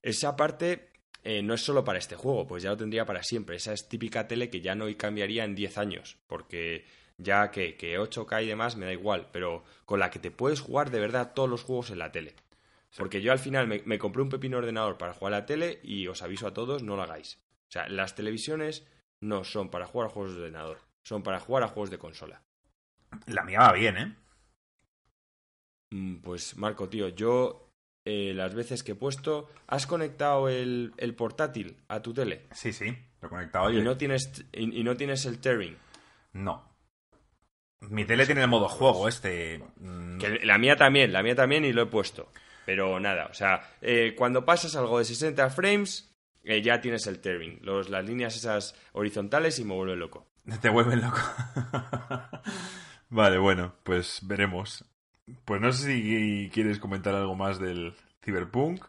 [0.02, 0.88] esa parte
[1.24, 3.56] eh, no es solo para este juego, pues ya lo tendría para siempre.
[3.56, 6.84] Esa es típica tele que ya no cambiaría en 10 años, porque
[7.18, 10.60] Ya que, que 8K y demás me da igual, pero con la que te puedes
[10.60, 12.34] jugar de verdad todos los juegos en la tele.
[12.96, 15.80] Porque yo al final me, me compré un pepino ordenador para jugar a la tele
[15.82, 17.38] y os aviso a todos, no lo hagáis.
[17.68, 18.86] O sea, las televisiones
[19.20, 22.42] no son para jugar a juegos de ordenador, son para jugar a juegos de consola.
[23.26, 24.16] La mía va bien, ¿eh?
[25.90, 27.70] Mm, Pues Marco, tío, yo
[28.04, 32.46] eh, las veces que he puesto, ¿has conectado el, el portátil a tu tele?
[32.52, 32.86] Sí, sí,
[33.20, 33.82] lo he conectado Y yo.
[33.82, 35.76] no tienes, y, y no tienes el tearing.
[36.32, 36.70] No.
[37.80, 39.62] Mi tele tiene el modo juego este.
[39.76, 42.30] mm, Que la mía también, la mía también y lo he puesto.
[42.64, 47.20] Pero nada, o sea, eh, cuando pasas algo de 60 frames, eh, ya tienes el
[47.20, 47.58] tearing.
[47.62, 50.26] Los, las líneas esas horizontales y me vuelve loco.
[50.60, 51.18] Te vuelven loco.
[53.08, 54.84] vale, bueno, pues veremos.
[55.44, 57.94] Pues no sé si quieres comentar algo más del
[58.24, 58.84] Cyberpunk.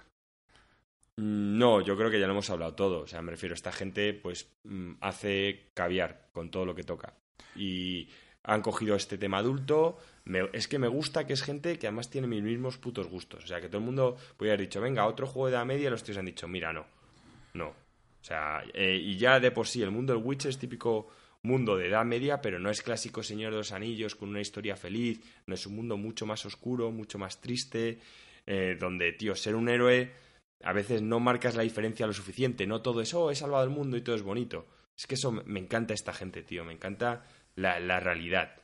[1.17, 3.01] Mm, No, yo creo que ya lo hemos hablado todo.
[3.01, 7.13] O sea, me refiero, esta gente pues mm, hace caviar con todo lo que toca.
[7.55, 8.09] Y
[8.43, 9.97] han cogido este tema adulto.
[10.25, 13.43] Me- es que me gusta que es gente que además tiene mis mismos putos gustos.
[13.43, 15.89] O sea, que todo el mundo podría haber dicho, venga, otro juego de la media,
[15.89, 16.85] los tíos han dicho, mira, no.
[17.53, 17.67] No.
[17.67, 21.07] O sea, eh, y ya de por sí, el mundo del Witcher es típico
[21.41, 24.77] mundo de edad media, pero no es clásico Señor de los Anillos con una historia
[24.77, 25.21] feliz.
[25.45, 27.99] No es un mundo mucho más oscuro, mucho más triste,
[28.45, 30.11] eh, donde, tío, ser un héroe
[30.63, 32.65] a veces no marcas la diferencia lo suficiente.
[32.65, 34.65] No todo es, oh, he salvado el mundo y todo es bonito.
[34.97, 36.63] Es que eso me encanta esta gente, tío.
[36.63, 37.25] Me encanta
[37.55, 38.55] la, la realidad.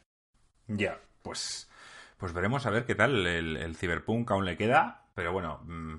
[0.67, 1.69] Ya, pues,
[2.17, 3.25] pues veremos a ver qué tal.
[3.25, 5.95] El, el Cyberpunk aún le queda, pero bueno, mm,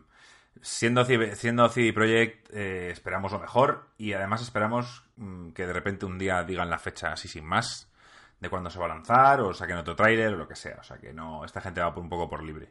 [0.60, 6.06] siendo, siendo CD Projekt eh, esperamos lo mejor y además esperamos mm, que de repente
[6.06, 7.90] un día digan la fecha así sin más
[8.38, 10.78] de cuándo se va a lanzar o saquen otro tráiler o lo que sea.
[10.80, 12.70] O sea que no, esta gente va por un poco por libre.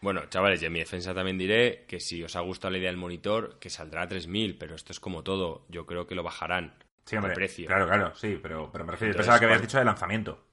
[0.00, 2.90] Bueno, chavales, y en mi defensa también diré que si os ha gustado la idea
[2.90, 5.64] del monitor, que saldrá a 3.000, pero esto es como todo.
[5.68, 6.74] Yo creo que lo bajarán.
[7.06, 7.66] Sí, hombre, precio.
[7.68, 10.44] claro, claro, sí, pero, pero me refiero, Entonces, pensaba que habías dicho de lanzamiento.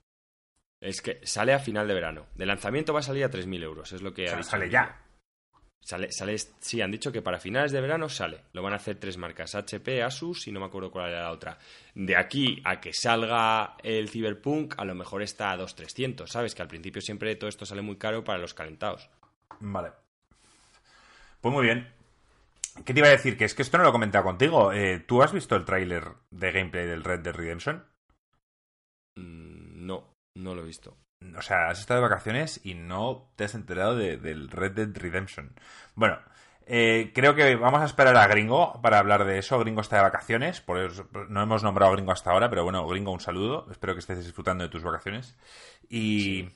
[0.79, 2.27] Es que sale a final de verano.
[2.35, 4.69] De lanzamiento va a salir a 3.000 euros, es lo que O ha dicho sale
[4.69, 4.99] ya.
[5.79, 8.41] Sale, sale, sí, han dicho que para finales de verano sale.
[8.53, 11.31] Lo van a hacer tres marcas, HP, Asus y no me acuerdo cuál era la
[11.31, 11.57] otra.
[11.93, 16.55] De aquí a que salga el Cyberpunk, a lo mejor está a 2.300, ¿sabes?
[16.55, 19.09] Que al principio siempre todo esto sale muy caro para los calentados.
[19.59, 19.91] Vale.
[21.41, 21.91] Pues muy bien.
[22.86, 23.38] ¿Qué te iba a decir?
[23.38, 24.71] Que es que esto no lo he comentado contigo.
[24.73, 27.86] Eh, ¿Tú has visto el tráiler de gameplay del Red Dead Redemption?
[29.15, 30.97] Mm, no, no lo he visto.
[31.38, 34.89] O sea, has estado de vacaciones y no te has enterado de- del Red Dead
[34.93, 35.53] Redemption.
[35.95, 36.19] Bueno,
[36.65, 39.59] eh, creo que vamos a esperar a Gringo para hablar de eso.
[39.59, 42.86] Gringo está de vacaciones, por eso no hemos nombrado a Gringo hasta ahora, pero bueno,
[42.88, 43.67] Gringo, un saludo.
[43.71, 45.38] Espero que estés disfrutando de tus vacaciones.
[45.89, 46.49] Y,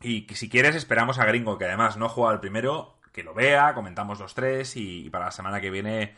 [0.00, 3.34] y si quieres, esperamos a Gringo, que además no ha jugado al primero, que lo
[3.34, 6.14] vea, comentamos los tres y, para la semana que viene,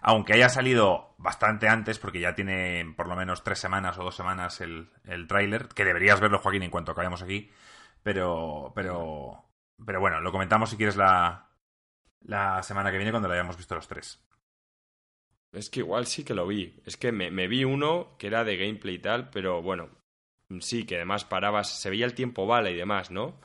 [0.00, 4.16] aunque haya salido bastante antes, porque ya tiene por lo menos tres semanas o dos
[4.16, 7.50] semanas el, el tráiler, que deberías verlo, Joaquín, en cuanto acabemos aquí,
[8.02, 9.44] pero, pero,
[9.84, 11.48] pero bueno, lo comentamos si quieres la,
[12.20, 14.22] la semana que viene cuando lo hayamos visto los tres.
[15.52, 16.80] Es que igual sí que lo vi.
[16.84, 19.88] Es que me, me vi uno que era de gameplay y tal, pero bueno,
[20.60, 23.40] sí, que además parabas, se veía el tiempo bala y demás, ¿no?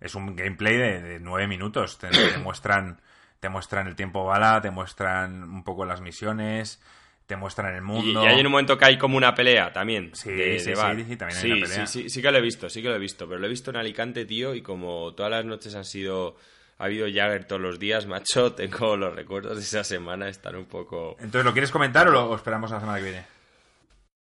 [0.00, 1.98] Es un gameplay de, de nueve minutos.
[1.98, 3.00] Te, te muestran,
[3.40, 6.80] te muestran el tiempo bala, te muestran un poco las misiones,
[7.26, 8.22] te muestran el Y, mundo.
[8.22, 10.10] y hay un momento que hay como una pelea también.
[10.14, 11.86] Sí, de- sí, de sí, sí, también hay sí, una pelea.
[11.86, 13.50] Sí, sí, sí que lo he visto, sí que lo he visto, pero lo he
[13.50, 16.36] visto en Alicante, tío, y como todas las noches han sido...
[16.80, 20.66] Ha habido Jagger todos los días, macho, tengo los recuerdos de esa semana, están un
[20.66, 21.16] poco...
[21.18, 23.24] Entonces, ¿lo quieres comentar o lo esperamos a la semana que viene?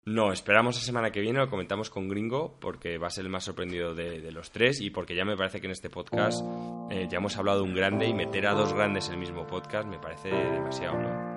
[0.09, 3.29] No, esperamos la semana que viene, lo comentamos con Gringo, porque va a ser el
[3.29, 6.45] más sorprendido de, los tres y porque ya me parece que en este podcast
[6.93, 9.49] eh, ya hemos hablado de un grande y meter a dos grandes en el mismo
[9.49, 11.37] podcast me parece demasiado, ¿no?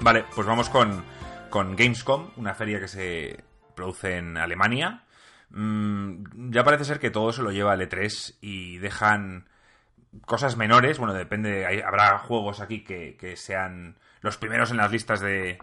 [0.00, 1.02] Vale, pues vamos con,
[1.48, 3.44] con Gamescom, una feria que se
[3.74, 5.05] produce en Alemania.
[5.50, 9.48] Mm, ya parece ser que todo se lo lleva el E3 y dejan
[10.26, 10.98] cosas menores.
[10.98, 15.58] Bueno, depende, hay- habrá juegos aquí que, que sean los primeros en las listas de,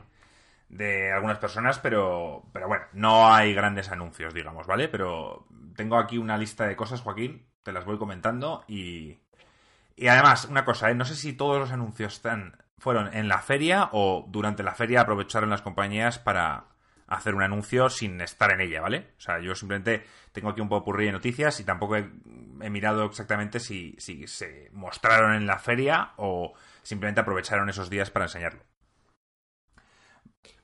[0.69, 4.89] de algunas personas, pero, pero bueno, no hay grandes anuncios, digamos, ¿vale?
[4.89, 9.19] Pero tengo aquí una lista de cosas, Joaquín, te las voy comentando y,
[9.95, 10.95] y además, una cosa, ¿eh?
[10.95, 15.01] no sé si todos los anuncios están, fueron en la feria o durante la feria
[15.01, 16.65] aprovecharon las compañías para
[17.07, 19.09] hacer un anuncio sin estar en ella, ¿vale?
[19.17, 22.09] O sea, yo simplemente tengo aquí un popurrí de noticias y tampoco he,
[22.61, 28.09] he mirado exactamente si, si se mostraron en la feria o simplemente aprovecharon esos días
[28.09, 28.61] para enseñarlo.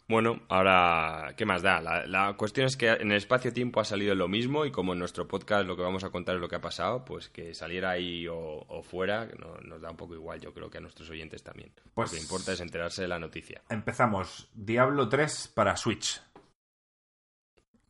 [0.10, 1.80] Bueno, ahora, ¿qué más da?
[1.82, 5.28] La, cuestión es que en el espacio-tiempo ha salido lo mismo y como en nuestro
[5.28, 8.26] podcast lo que vamos a contar es lo que ha pasado, pues que saliera ahí
[8.28, 11.72] o, fuera, no, nos da un poco igual, yo creo que a nuestros oyentes también.
[11.94, 13.62] Pues lo que importa es enterarse de la noticia.
[13.70, 14.50] Empezamos.
[14.56, 16.20] Diablo 3 para Switch.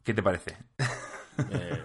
[0.10, 0.58] ¿Qué te parece?
[1.52, 1.84] Eh,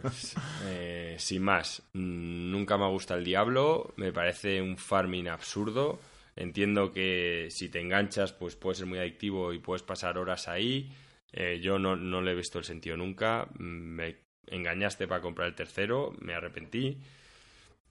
[0.64, 6.00] eh, sin más, mm, nunca me gusta el Diablo, me parece un farming absurdo
[6.34, 10.90] Entiendo que si te enganchas, pues puede ser muy adictivo y puedes pasar horas ahí.
[11.32, 13.46] Eh, yo no, no le he visto el sentido nunca.
[13.58, 16.98] Me engañaste para comprar el tercero, me arrepentí.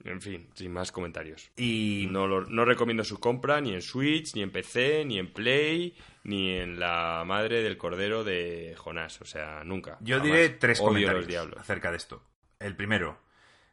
[0.02, 1.50] En fin, sin más comentarios.
[1.56, 5.96] Y no, no recomiendo su compra ni en Switch, ni en PC, ni en Play,
[6.24, 9.20] ni en la madre del cordero de Jonás.
[9.20, 9.96] O sea, nunca.
[10.00, 12.22] Yo diré tres comentarios acerca de esto.
[12.58, 13.18] El primero,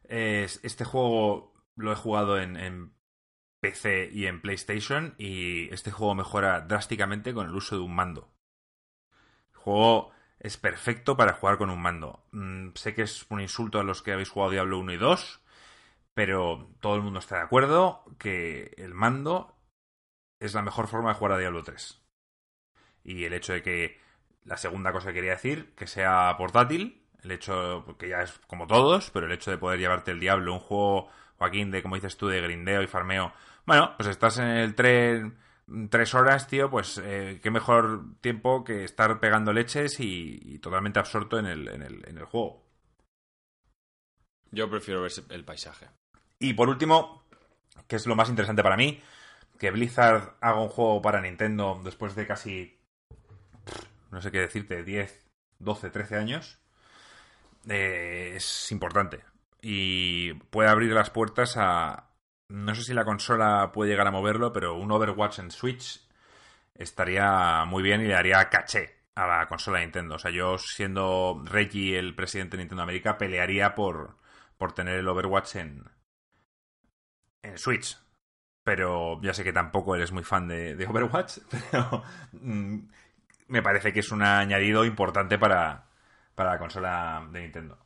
[0.04, 2.92] es, este juego lo he jugado en
[3.62, 8.28] PC y en PlayStation y este juego mejora drásticamente con el uso de un mando.
[9.54, 12.26] El juego es perfecto para jugar con un mando.
[12.32, 15.41] Mm, sé que es un insulto a los que habéis jugado Diablo 1 y 2,
[16.14, 19.56] pero todo el mundo está de acuerdo que el mando
[20.40, 22.00] es la mejor forma de jugar a Diablo 3.
[23.04, 24.00] Y el hecho de que
[24.44, 28.66] la segunda cosa que quería decir, que sea portátil, el hecho que ya es como
[28.66, 32.16] todos, pero el hecho de poder llevarte el Diablo, un juego, Joaquín, de como dices
[32.16, 33.32] tú, de grindeo y farmeo
[33.66, 35.38] bueno, pues estás en el tren
[35.90, 41.38] tres horas, tío, pues eh, qué mejor tiempo que estar pegando leches y, totalmente absorto
[41.38, 42.62] en el, en, el, en el juego.
[44.50, 45.88] Yo prefiero ver el paisaje.
[46.42, 47.22] Y por último,
[47.86, 49.00] que es lo más interesante para mí,
[49.60, 52.80] que Blizzard haga un juego para Nintendo después de casi,
[54.10, 55.24] no sé qué decirte, 10,
[55.60, 56.58] 12, 13 años,
[57.68, 59.24] eh, es importante.
[59.60, 62.10] Y puede abrir las puertas a,
[62.48, 66.04] no sé si la consola puede llegar a moverlo, pero un Overwatch en Switch
[66.74, 70.16] estaría muy bien y le daría caché a la consola de Nintendo.
[70.16, 74.16] O sea, yo siendo Reggie el presidente de Nintendo América, pelearía por,
[74.58, 75.84] por tener el Overwatch en,
[77.42, 77.98] en Switch.
[78.64, 81.38] Pero ya sé que tampoco eres muy fan de, de Overwatch,
[81.70, 82.78] pero mm,
[83.48, 85.88] me parece que es un añadido importante para,
[86.34, 87.78] para la consola de Nintendo.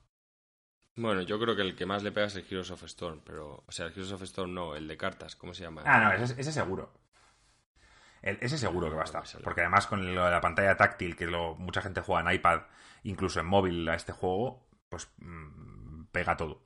[0.96, 3.64] Bueno, yo creo que el que más le pega es el Heroes of Storm, pero.
[3.66, 5.82] O sea, el Heroes of Storm no, el de cartas, ¿cómo se llama?
[5.84, 6.90] Ah, no, ese, seguro.
[8.22, 9.24] ese seguro que va a estar.
[9.42, 12.62] Porque además con lo de la pantalla táctil, que lo, mucha gente juega en iPad,
[13.02, 16.65] incluso en móvil a este juego, pues mm, pega todo.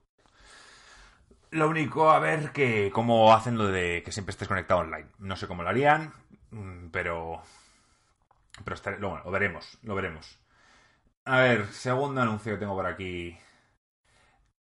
[1.51, 5.09] Lo único, a ver que cómo hacen lo de que siempre estés conectado online.
[5.19, 6.13] No sé cómo lo harían,
[6.51, 7.43] mm, pero.
[8.65, 10.39] Pero bueno, lo veremos, lo veremos.
[11.25, 13.37] A ver, segundo anuncio que tengo por aquí.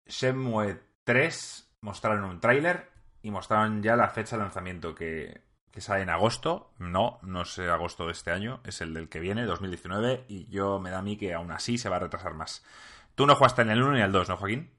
[0.07, 2.90] Shenmue 3 mostraron un tráiler
[3.22, 5.42] y mostraron ya la fecha de lanzamiento que,
[5.77, 6.72] sale en agosto.
[6.79, 10.81] No, no es agosto de este año, es el del que viene, 2019, y yo
[10.81, 12.64] me da a mí que aún así se va a retrasar más.
[13.14, 14.77] Tú no jugaste en el 1 ni el 2, ¿no, Joaquín?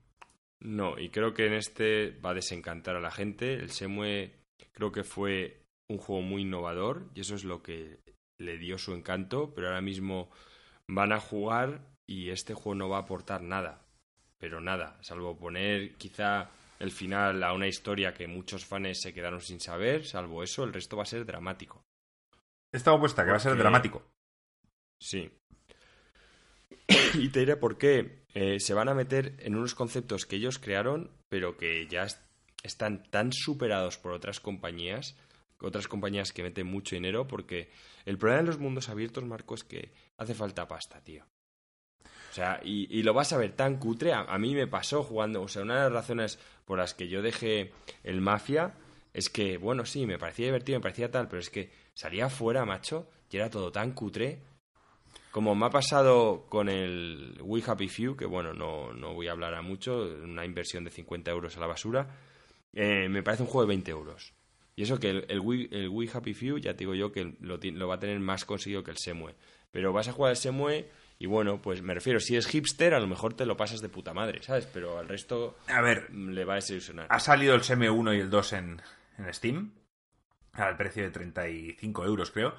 [0.62, 3.54] No, y creo que en este va a desencantar a la gente.
[3.54, 4.34] El Shenmue
[4.74, 8.00] creo que fue un juego muy innovador y eso es lo que
[8.38, 10.30] le dio su encanto, pero ahora mismo
[10.88, 13.90] van a jugar y este juego no va a aportar nada
[14.40, 19.42] pero nada, salvo poner quizá el final a una historia que muchos fans se quedaron
[19.42, 21.84] sin saber, salvo eso, el resto va a ser dramático.
[22.72, 24.02] Esta opuesta, que va a ser dramático.
[25.02, 25.30] Sí.
[27.16, 28.19] y te diré por qué.
[28.34, 32.08] Eh, se van a meter en unos conceptos que ellos crearon, pero que ya
[32.64, 35.16] están tan superados por otras compañías,
[35.62, 37.70] otras compañías que meten mucho dinero, porque
[38.06, 41.26] el problema de los mundos abiertos, Marco, es que hace falta pasta, tío.
[42.30, 44.14] O sea, y, lo vas a ver tan cutre.
[44.14, 45.42] A, mí me pasó jugando.
[45.42, 47.72] O sea, una de las razones por las que yo dejé
[48.04, 48.76] el Mafia
[49.14, 52.66] es que, bueno, sí, me parecía divertido, me parecía tal, pero es que salía afuera,
[52.66, 54.44] macho, y era todo tan cutre.
[55.32, 59.32] Como me ha pasado con el We Happy Few, que bueno, no, no voy a
[59.32, 62.08] hablar a mucho, una inversión de 50 euros a la basura,
[62.74, 64.34] eh, me parece un juego de 20 euros.
[64.76, 67.88] Y eso que el, el, We, Happy Few, ya te digo yo que lo, lo,
[67.88, 69.36] va a tener más conseguido que el Semue.
[69.72, 73.00] Pero vas a jugar el Semue y bueno, pues me refiero, si es hipster, a
[73.02, 74.66] lo mejor te lo pasas de puta madre, ¿sabes?
[74.68, 77.08] Pero al resto a ver, le va a desilusionar.
[77.10, 78.82] Ha salido el SM1 y el 2 en,
[79.18, 79.74] en Steam,
[80.54, 82.56] al precio de 35 euros, creo.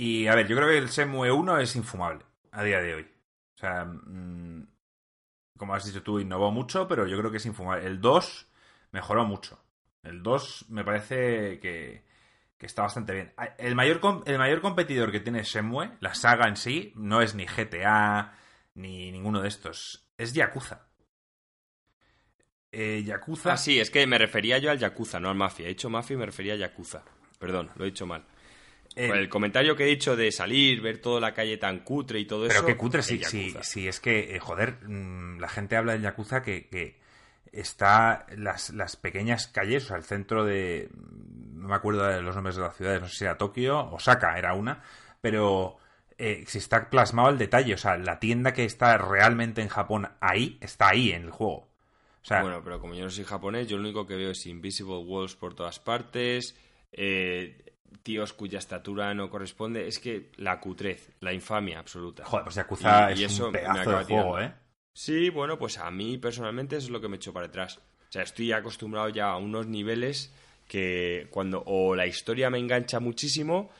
[0.00, 3.02] Y a ver, yo creo que el SEMUE 1 es infumable a día de hoy.
[3.02, 4.64] O sea, mm,
[5.56, 7.84] como has dicho tú, innovó mucho, pero yo creo que es infumable.
[7.84, 8.46] El 2
[8.92, 9.60] mejoró mucho.
[10.04, 12.04] El 2 me parece que,
[12.56, 13.32] que está bastante bien.
[13.36, 17.34] Ah, el mayor, el mayor competidor que tiene Shenmue, la saga en sí, no es
[17.34, 18.38] ni GTA
[18.74, 20.08] ni ninguno de estos.
[20.16, 20.86] Es Yakuza.
[22.70, 23.54] Eh, Yakuza.
[23.54, 25.66] Ah, sí, es que me refería yo al Yakuza, no al Mafia.
[25.66, 27.02] He dicho Mafia y me refería a Yakuza.
[27.40, 28.24] Perdón, lo he dicho mal.
[28.98, 32.24] Eh, el comentario que he dicho de salir, ver toda la calle tan cutre y
[32.24, 32.66] todo Pero eso.
[32.66, 36.02] qué cutre, el sí, sí, sí, es que, eh, joder, mm, la gente habla del
[36.02, 36.98] Yakuza que, que
[37.52, 40.88] está las, las pequeñas calles, o sea, el centro de...
[41.54, 44.38] No me acuerdo de los nombres de las ciudades, no sé si era Tokio, Osaka
[44.38, 44.82] era una,
[45.20, 45.76] pero
[46.18, 50.08] eh, si está plasmado el detalle, o sea, la tienda que está realmente en Japón
[50.20, 51.68] ahí, está ahí en el juego.
[52.22, 54.44] O sea, Bueno, pero como yo no soy japonés, yo lo único que veo es
[54.46, 56.56] Invisible Walls por todas partes,
[56.92, 57.64] eh,
[58.02, 59.86] tíos cuya estatura no corresponde.
[59.88, 62.24] Es que la cutrez, la infamia absoluta.
[62.24, 64.40] joder, pues Yakuza Y- y es eso un pedazo de juego, tirando.
[64.40, 64.52] ¿eh?
[64.94, 67.78] Sí, bueno, pues a mí personalmente eso es lo que me echó para atrás.
[67.78, 70.32] O sea, estoy acostumbrado ya a unos niveles
[70.66, 73.70] que cuando o la historia me engancha muchísimo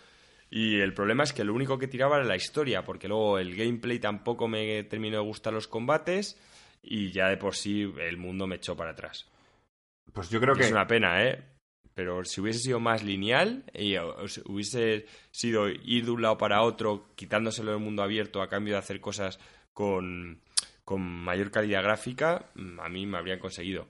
[0.51, 3.55] y el problema es que lo único que tiraba era la historia, porque luego el
[3.57, 6.39] gameplay tampoco me terminó de gustar los combates
[6.83, 9.27] y ya de por sí el mundo me echó para atrás.
[10.13, 10.65] Pues yo creo Y que...
[10.65, 11.43] Es una pena, ¿eh?
[11.99, 13.97] Pero si hubiese sido más lineal y
[14.45, 18.79] hubiese sido ir de un lado para otro, quitándoselo del mundo abierto a cambio de
[18.79, 19.41] hacer cosas
[19.73, 20.41] con,
[20.85, 23.89] con mayor calidad gráfica, mm, a mí me habrían conseguido.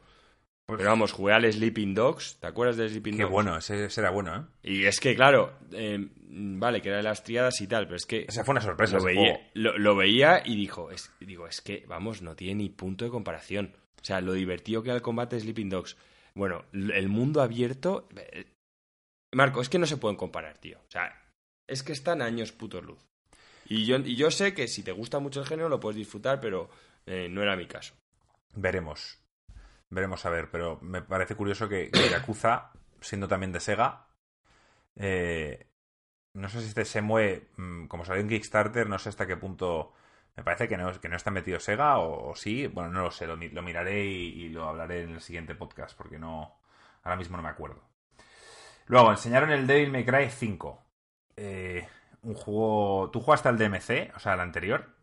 [0.64, 3.32] pues, Pero vamos, jugué al Sleeping Dogs, ¿te acuerdas del Sleeping Qué Dogs?
[3.32, 4.70] bueno, ese, ese era bueno, ¿eh?
[4.70, 8.06] Y es que, claro, eh, vale, que era de las triadas y tal, pero es
[8.06, 8.96] que Esa fue una sorpresa.
[8.96, 12.70] lo veía, lo, lo veía y dijo, es, digo, es que, vamos, no tiene ni
[12.70, 13.74] punto de comparación.
[14.00, 15.98] O sea, lo divertido que era el combate de Sleeping Dogs.
[16.38, 18.08] Bueno, el mundo abierto...
[18.14, 18.46] eh,
[19.32, 20.78] Marco, es que no se pueden comparar, tío.
[20.78, 21.20] O sea,
[21.66, 23.04] es que están años putos luz.
[23.66, 26.40] Y yo, y yo sé que si te gusta mucho el género lo puedes disfrutar,
[26.40, 26.70] pero
[27.06, 27.94] eh, no era mi caso.
[28.54, 29.18] Veremos.
[29.90, 32.70] Veremos a ver, pero me parece curioso que, que Yakuza,
[33.00, 34.06] siendo también de Sega,
[34.94, 35.66] eh,
[36.34, 39.36] no sé si este se mueve, mm, como salió en Kickstarter, no sé hasta qué
[39.36, 39.92] punto.
[40.38, 42.68] Me parece que no, que no está metido Sega, o, sí.
[42.68, 45.96] Bueno, no lo sé, lo, mi- lo miraré y, lo hablaré en el siguiente podcast,
[45.98, 46.60] porque no.
[47.02, 47.82] Ahora mismo no me acuerdo.
[48.86, 50.80] Luego, enseñaron el Devil May Cry 5.
[51.36, 51.88] Eh,
[52.22, 53.10] un juego.
[53.12, 54.12] ¿Tú jugaste al DMC?
[54.14, 54.94] O sea, el anterior.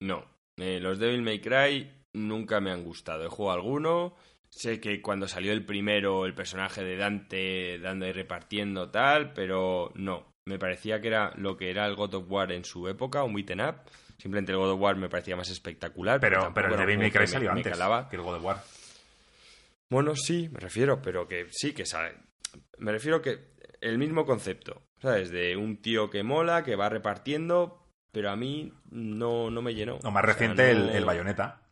[0.00, 0.24] No,
[0.58, 3.24] eh, los Devil May Cry nunca me han gustado.
[3.24, 4.14] He jugado alguno.
[4.48, 9.90] Sé que cuando salió el primero, el personaje de Dante dando y repartiendo tal, pero
[9.96, 10.32] no.
[10.46, 13.34] Me parecía que era lo que era el God of War en su época, un
[13.34, 13.76] beaten up.
[14.18, 16.18] Simplemente el God of War me parecía más espectacular.
[16.20, 18.08] Pero, pero el Devil May Cry salió me- antes calaba.
[18.08, 18.62] que el God of War.
[19.90, 22.14] Bueno, sí, me refiero, pero que sí, que sale.
[22.78, 23.50] Me refiero que
[23.80, 25.30] el mismo concepto, ¿sabes?
[25.30, 29.96] De un tío que mola, que va repartiendo, pero a mí no, no me llenó.
[30.02, 31.62] O más O reciente, el, no- el Bayonetta.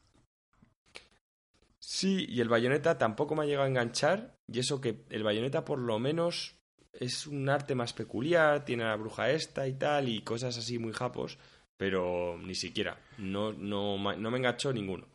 [1.78, 4.36] Sí, y el bayoneta tampoco me ha llegado a enganchar.
[4.48, 6.56] Y eso que el bayoneta por lo menos
[6.92, 10.78] es un arte más peculiar, tiene a la bruja esta y tal, y cosas así
[10.78, 11.38] muy japos,
[11.76, 12.98] pero ni siquiera.
[13.18, 15.06] No, no, no me enganchó ninguno.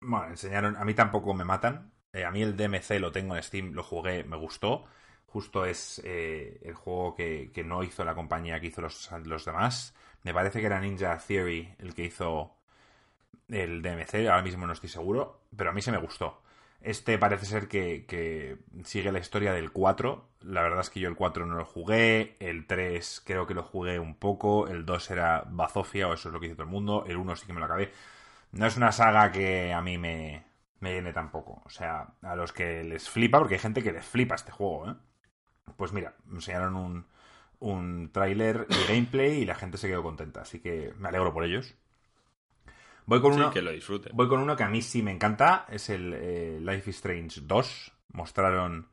[0.00, 0.76] Bueno, enseñaron.
[0.76, 1.92] A mí tampoco me matan.
[2.12, 4.84] Eh, a mí el DMC lo tengo en Steam, lo jugué, me gustó.
[5.26, 9.44] Justo es eh, el juego que, que no hizo la compañía que hizo los, los
[9.44, 9.94] demás.
[10.22, 12.56] Me parece que era Ninja Theory el que hizo
[13.48, 16.42] el DMC, ahora mismo no estoy seguro, pero a mí se me gustó.
[16.84, 20.28] Este parece ser que, sigue la historia del 4.
[20.42, 22.36] La verdad es que yo el 4 no lo jugué.
[22.40, 24.68] El 3 creo que lo jugué un poco.
[24.68, 27.04] El 2 era Bazofia, o eso es lo que dice todo el mundo.
[27.06, 27.90] El 1 sí que me lo acabé.
[28.52, 30.44] No es una saga que a mí me,
[30.80, 31.62] me llene tampoco.
[31.64, 34.90] O sea, a los que les flipa, porque hay gente que les flipa este juego,
[34.90, 34.94] ¿eh?
[35.76, 37.06] Pues mira, me enseñaron un,
[37.60, 40.42] un tráiler y gameplay y la gente se quedó contenta.
[40.42, 41.74] Así que me alegro por ellos.
[43.06, 43.50] Voy con Sí, uno.
[43.50, 44.12] que lo disfruten.
[44.16, 47.40] Voy con uno que a mí sí me encanta, es el eh, Life is Strange
[47.42, 47.92] 2.
[48.12, 48.88] Mostraron...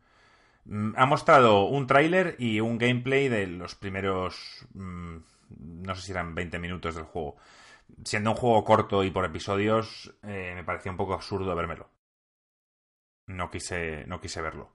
[0.65, 4.65] mm, ha mostrado un tráiler y un gameplay de los primeros...
[4.73, 5.17] mm,
[5.83, 7.37] no sé si eran 20 minutos del juego.
[8.05, 11.89] Siendo un juego corto y por episodios, eh, me parecía un poco absurdo vérmelo.
[13.27, 14.71] No quise, no quise verlo.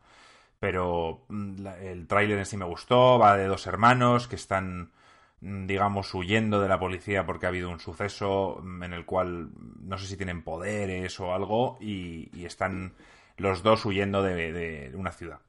[0.58, 4.92] Pero mm, la- el tráiler en sí me gustó, va de dos hermanos que están
[5.40, 10.06] digamos, huyendo de la policía porque ha habido un suceso en el cual no sé
[10.06, 12.94] si tienen poderes o algo y, están
[13.36, 15.40] los dos huyendo de, de una ciudad.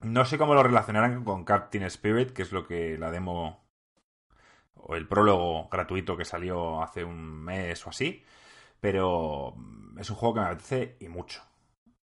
[0.00, 3.68] No sé cómo lo relacionarán con Captain Spirit, que es lo que la demo
[4.74, 8.24] o el prólogo gratuito que salió hace un mes o así,
[8.80, 9.54] pero
[9.98, 11.42] es un juego que me apetece y mucho.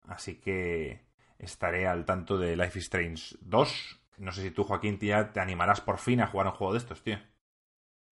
[0.07, 1.07] Así que
[1.39, 4.01] estaré al tanto de Life is Strange 2.
[4.19, 6.79] No sé si tú, Joaquín, tía, te animarás por fin a jugar un juego de
[6.79, 7.19] estos, tío.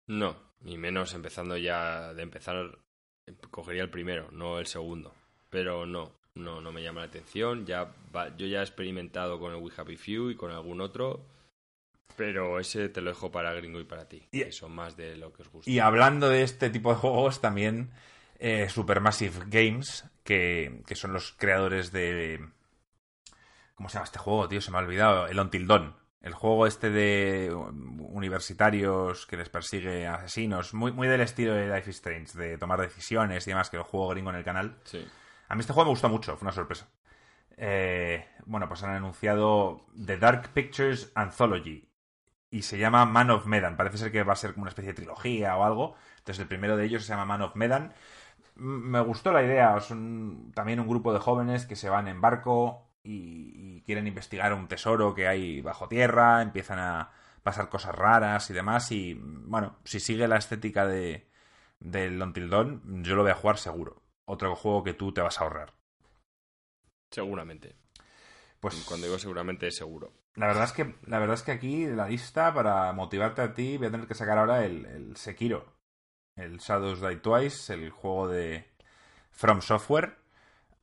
[0.07, 2.79] No, ni menos empezando ya de empezar,
[3.51, 5.13] cogería el primero, no el segundo.
[5.49, 7.65] Pero no, no, no me llama la atención.
[7.65, 11.25] Ya va- yo ya he experimentado con el We Happy Few y con algún otro,
[12.15, 15.15] pero ese te lo dejo para Gringo y para ti, Y- que son más de
[15.17, 15.69] lo que os gusta.
[15.69, 17.91] Y hablando de este tipo de juegos, también
[18.39, 22.47] eh, Supermassive Games, que, que son los creadores de...
[23.79, 24.59] ¿Cómo se llama este juego, tío?
[24.59, 25.27] Se me ha olvidado.
[25.27, 25.95] El Until Dawn.
[26.19, 27.49] El juego este de
[27.97, 32.81] universitarios que les persigue asesinos, muy, muy del estilo de Life is Strange, de tomar
[32.81, 34.75] decisiones y demás, que lo juego gringo en el canal.
[34.83, 35.07] Sí.
[35.47, 36.89] A mí este juego me gustó mucho, fue una sorpresa.
[37.55, 41.89] Eh, bueno, pues han anunciado The Dark Pictures Anthology
[42.51, 43.77] y se llama Man of Medan.
[43.77, 45.95] Parece ser que va a ser como una especie de trilogía o algo.
[46.17, 47.93] Entonces el primero de ellos se llama Man of Medan.
[48.55, 49.79] Me gustó la idea.
[49.79, 54.53] Son también un grupo de jóvenes que se van en barco y, y quieren investigar
[54.53, 56.41] un tesoro que hay bajo tierra.
[56.41, 57.11] Empiezan a
[57.43, 58.91] pasar cosas raras y demás.
[58.91, 61.29] Y bueno, si sigue la estética de
[61.79, 64.01] del Until Dawn, yo lo voy a jugar seguro.
[64.25, 65.73] Otro juego que tú te vas a ahorrar.
[67.09, 67.75] Seguramente.
[68.59, 70.11] Pues Cuando digo seguramente, es seguro.
[70.35, 73.53] La verdad es que, la verdad es que aquí de la lista, para motivarte a
[73.53, 75.77] ti, voy a tener que sacar ahora el, el Sekiro.
[76.35, 78.69] El Shadows Die Twice, el juego de
[79.31, 80.17] From Software.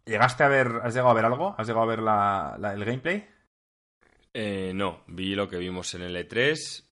[0.06, 1.54] ¿Llegaste a ver, has llegado a ver algo?
[1.58, 3.26] ¿Has llegado a ver la, la- el gameplay?
[4.32, 6.84] Eh, no, vi lo que vimos en el E3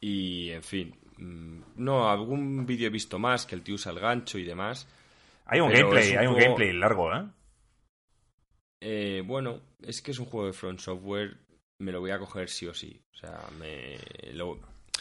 [0.00, 4.00] y, en fin, mm, no, algún vídeo he visto más que el tío usa el
[4.00, 4.88] gancho y demás.
[5.46, 7.24] Hay un gameplay, un hay un gameplay largo, ¿eh?
[8.80, 11.38] Eh, bueno, es que es un juego de Front Software,
[11.78, 13.00] me lo voy a coger sí o sí.
[13.14, 13.98] O sea, me
[14.32, 14.58] lo...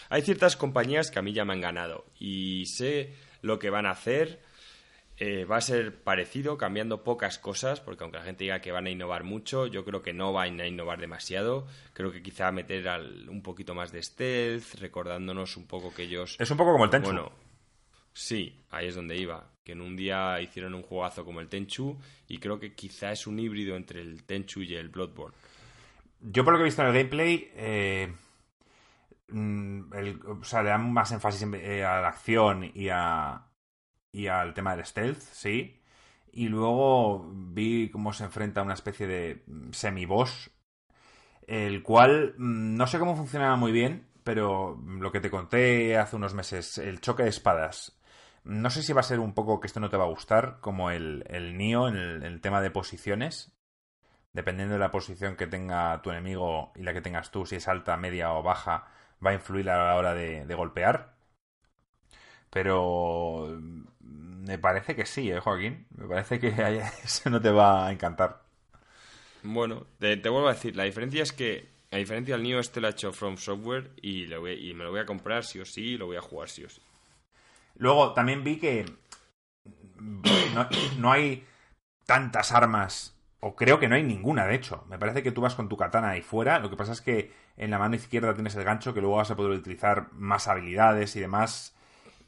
[0.09, 3.85] Hay ciertas compañías que a mí ya me han ganado y sé lo que van
[3.85, 4.41] a hacer.
[5.17, 8.85] Eh, va a ser parecido, cambiando pocas cosas, porque aunque la gente diga que van
[8.87, 11.67] a innovar mucho, yo creo que no van a innovar demasiado.
[11.93, 16.35] Creo que quizá meter al- un poquito más de stealth, recordándonos un poco que ellos...
[16.39, 17.11] Es un poco como el Tenchu.
[17.11, 17.31] Bueno,
[18.11, 19.51] sí, ahí es donde iba.
[19.63, 21.97] Que en un día hicieron un juegazo como el Tenchu
[22.27, 25.35] y creo que quizá es un híbrido entre el Tenchu y el Bloodborne.
[26.19, 28.13] Yo por lo que he visto en el gameplay, eh,
[29.29, 33.41] mm, el- o sea, le dan más énfasis eh, a la acción y a
[34.15, 35.81] y al tema del stealth, sí.
[36.31, 40.51] Y luego vi cómo se enfrenta a una especie de mm, semi-boss,
[41.47, 46.15] el cual mm, no sé cómo funcionaba muy bien, pero lo que te conté hace
[46.15, 47.99] unos meses, el choque de espadas.
[48.45, 50.59] No sé si va a ser un poco que esto no te va a gustar,
[50.61, 53.51] como el, el Nio en el, tema de posiciones
[54.33, 57.67] dependiendo de la posición que tenga tu enemigo y la que tengas tú, si es
[57.69, 58.87] alta, media o baja,
[59.25, 61.14] va a influir a la hora de golpear.
[62.55, 63.59] Pero
[64.47, 65.85] me parece que sí, ¿eh, Joaquín?
[65.97, 66.49] Me parece que
[67.03, 68.41] eso no te va a encantar.
[69.43, 72.81] Bueno, te, te vuelvo a decir, la diferencia es que, a diferencia del Neo, este
[72.81, 75.59] lo ha hecho From Software y, lo voy- y me lo voy a comprar sí
[75.59, 76.81] o sí y lo voy a jugar sí o sí.
[77.77, 78.85] Luego también vi que
[79.99, 81.45] no, no hay
[82.05, 84.85] tantas armas, o creo que no hay ninguna, de hecho.
[84.89, 86.59] Me parece que tú vas con tu katana ahí fuera.
[86.59, 89.31] Lo que pasa es que en la mano izquierda tienes el gancho que luego vas
[89.31, 91.74] a poder utilizar más habilidades y demás,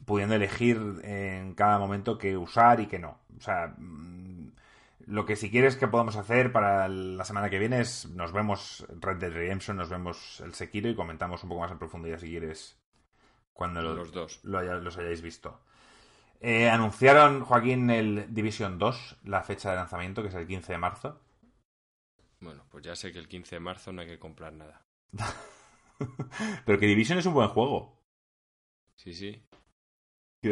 [0.07, 3.19] pudiendo elegir en cada momento qué usar y qué no.
[3.37, 4.53] O sea, mm,
[5.07, 8.87] lo que si quieres que podamos hacer para la semana que viene es nos vemos
[9.01, 12.29] Red Dead Redemption, nos vemos el Sekiro y comentamos un poco más en profundidad si
[12.29, 12.79] quieres
[13.51, 14.39] cuando lo- Los dos.
[14.43, 15.59] lo haya- los hayáis visto.
[16.39, 20.77] Eh, anunciaron, Joaquín, el Division 2, la fecha de lanzamiento, que es el 15 de
[20.77, 21.19] marzo.
[22.39, 24.81] Bueno, pues ya sé que el 15 de marzo no hay que comprar nada.
[26.65, 27.99] Pero que Division es un buen juego.
[28.95, 29.43] Sí, sí.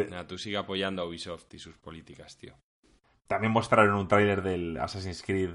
[0.04, 2.54] Nada, tú sigue apoyando a Ubisoft y sus políticas, tío.
[3.26, 5.50] También mostraron un tráiler del Assassin's Creed,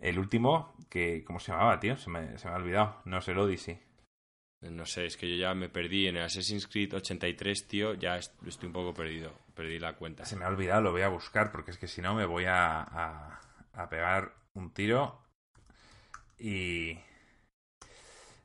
[0.00, 1.96] el último, que, ¿cómo se llamaba, tío?
[1.96, 3.00] Se me, se me ha olvidado.
[3.04, 3.80] No es el Odyssey.
[4.60, 8.16] No sé, es que yo ya me perdí en el Assassin's Creed 83, tío, ya
[8.16, 9.32] est- estoy un poco perdido.
[9.54, 10.24] Perdí la cuenta.
[10.24, 12.44] Se me ha olvidado, lo voy a buscar, porque es que si no me voy
[12.44, 13.40] a, a,
[13.72, 15.20] a pegar un tiro.
[16.38, 16.96] Y...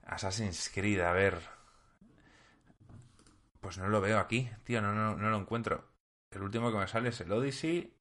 [0.03, 1.38] Assassin's Creed, a ver...
[3.60, 5.89] Pues no lo veo aquí, tío, no, no, no lo encuentro.
[6.32, 7.93] El último que me sale es el Odyssey.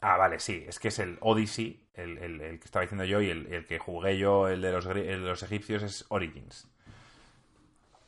[0.00, 3.20] Ah, vale, sí, es que es el Odyssey, el, el- el que estaba diciendo yo,
[3.22, 6.68] y el, el que jugué yo, el de los, el de los egipcios, es Origins.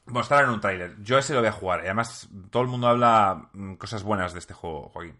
[0.07, 0.95] Mostraron un tráiler.
[1.03, 1.81] Yo ese lo voy a jugar.
[1.81, 5.19] Y además, todo el mundo habla mm, cosas buenas de este juego, Joaquín.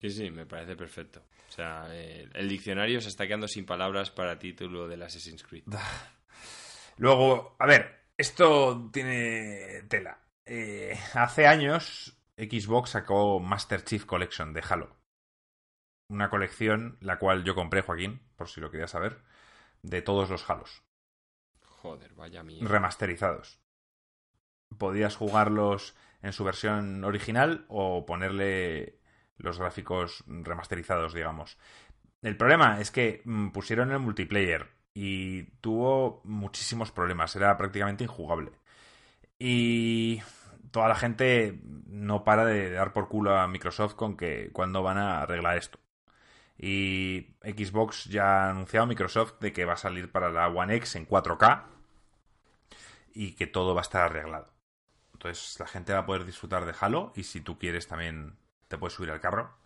[0.00, 1.22] Sí, sí, me parece perfecto.
[1.48, 5.64] O sea, eh, el diccionario se está quedando sin palabras para título del Assassin's Creed.
[6.98, 10.20] Luego, a ver, esto tiene tela.
[10.46, 14.96] Eh, hace años, Xbox sacó Master Chief Collection de Halo.
[16.08, 19.22] Una colección, la cual yo compré, Joaquín, por si lo querías saber,
[19.82, 20.82] de todos los Halos,
[21.60, 22.68] Joder, vaya mierda.
[22.68, 23.60] remasterizados.
[24.78, 28.98] Podías jugarlos en su versión original o ponerle
[29.36, 31.58] los gráficos remasterizados, digamos.
[32.22, 38.52] El problema es que mm, pusieron el multiplayer y tuvo muchísimos problemas, era prácticamente injugable.
[39.38, 40.22] Y
[40.70, 44.98] toda la gente no para de dar por culo a Microsoft con que cuándo van
[44.98, 45.78] a arreglar esto.
[46.56, 50.96] Y Xbox ya ha anunciado Microsoft de que va a salir para la One X
[50.96, 51.64] en 4K
[53.12, 54.52] y que todo va a estar arreglado.
[55.12, 58.36] Entonces la gente va a poder disfrutar de Halo y si tú quieres también
[58.68, 59.63] te puedes subir al carro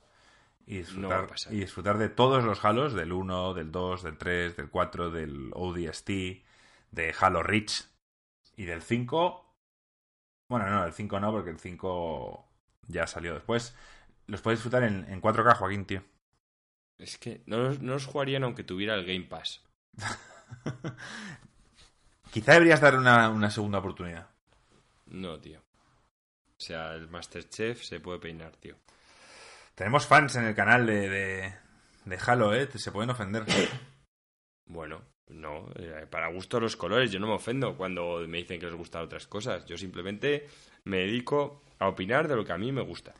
[0.68, 4.68] y disfrutar, y disfrutar de todos los Halos, del 1, del 2, del 3, del
[4.68, 6.10] 4, del ODST,
[6.90, 7.86] de Halo Reach
[8.54, 9.56] y del 5.
[10.50, 12.46] Bueno, no, el 5 no, porque el 5
[12.86, 13.74] ya salió después.
[14.26, 16.04] Los puedes disfrutar en, en 4K, Joaquín, tío.
[16.98, 19.64] Es que no, no los jugarían aunque tuviera el Game Pass.
[22.30, 24.28] Quizá deberías dar una, una segunda oportunidad.
[25.06, 25.60] No, tío.
[25.60, 28.76] O sea, el Masterchef se puede peinar, tío.
[29.78, 31.54] Tenemos fans en el canal de, de,
[32.04, 32.68] de Halo, ¿eh?
[32.74, 33.44] Se pueden ofender.
[34.70, 35.66] Bueno, no.
[35.76, 37.10] eh, Para gusto los colores.
[37.10, 39.64] Yo no me ofendo cuando me dicen que les gustan otras cosas.
[39.64, 40.46] Yo simplemente
[40.84, 43.14] me dedico a opinar de lo que a mí me gusta.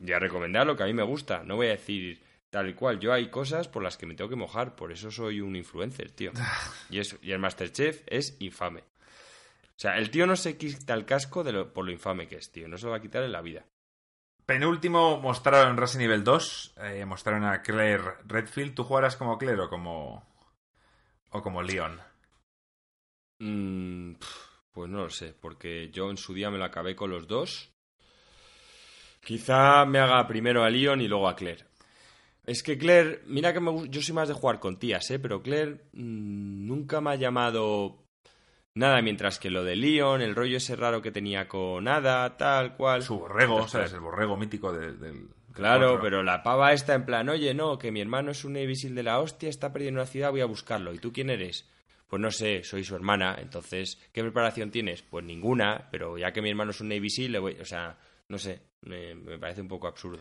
[0.00, 1.42] Y a recomendar lo que a mí me gusta.
[1.42, 3.00] No voy a decir tal y cual.
[3.00, 4.76] Yo hay cosas por las que me tengo que mojar.
[4.76, 6.30] Por eso soy un influencer, tío.
[6.88, 8.82] Y, eso, y el Masterchef es infame.
[8.82, 12.36] O sea, el tío no se quita el casco de lo- por lo infame que
[12.36, 12.68] es, tío.
[12.68, 13.64] No se lo va a quitar en la vida.
[14.46, 16.74] Penúltimo mostraron Resident Evil 2.
[16.82, 18.74] eh, mostraron a Claire Redfield.
[18.74, 20.26] ¿Tú jugarás como Claire o como.
[21.30, 21.98] o como Leon?
[23.38, 24.14] Mm,
[24.72, 27.72] pues no lo sé, porque yo en su día me lo acabé con los dos.
[29.22, 31.64] Quizá me haga primero a Leon y luego a Claire.
[32.44, 35.18] Es que Claire, mira que me, yo soy más de jugar con tías, ¿eh?
[35.18, 38.03] Pero Claire mm, nunca me ha llamado
[38.74, 42.76] nada, mientras que lo de Leon, el rollo ese raro que tenía con Ada, tal
[42.76, 43.02] cual.
[43.02, 43.92] Su borrego, Ostras, ¿sabes?
[43.92, 45.28] El borrego mítico de- del.
[45.52, 48.94] Claro, pero la pava está en plan, oye, no, que mi hermano es un Seal
[48.96, 50.92] de la hostia, está perdido en una ciudad, voy a buscarlo.
[50.92, 51.70] ¿Y tú quién eres?
[52.08, 55.02] Pues no sé, soy su hermana, entonces, ¿qué preparación tienes?
[55.02, 57.96] Pues ninguna, pero ya que mi hermano es un Navy Seal, le voy, o sea,
[58.28, 60.18] no sé, me, me parece un poco absurdo.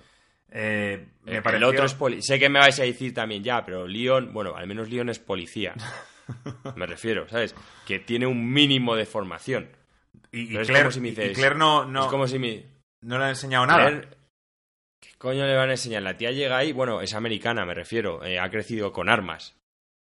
[0.51, 3.65] Eh, me el, pareció- otro es poli sé que me vais a decir también ya,
[3.65, 5.73] pero Leon, bueno, al menos Leon es policía.
[6.75, 7.55] me refiero, ¿sabes?
[7.85, 9.69] Que tiene un mínimo de formación.
[10.31, 12.39] Y, y es Claire, como si me y dices- Claire no, no, Es como si
[12.39, 12.65] mi...
[13.01, 13.87] no le ha enseñado nada.
[13.89, 14.07] Claire,
[14.99, 16.01] ¿Qué coño le van a enseñar?
[16.03, 19.55] La tía llega ahí, bueno, es americana, me refiero, eh, ha crecido con armas.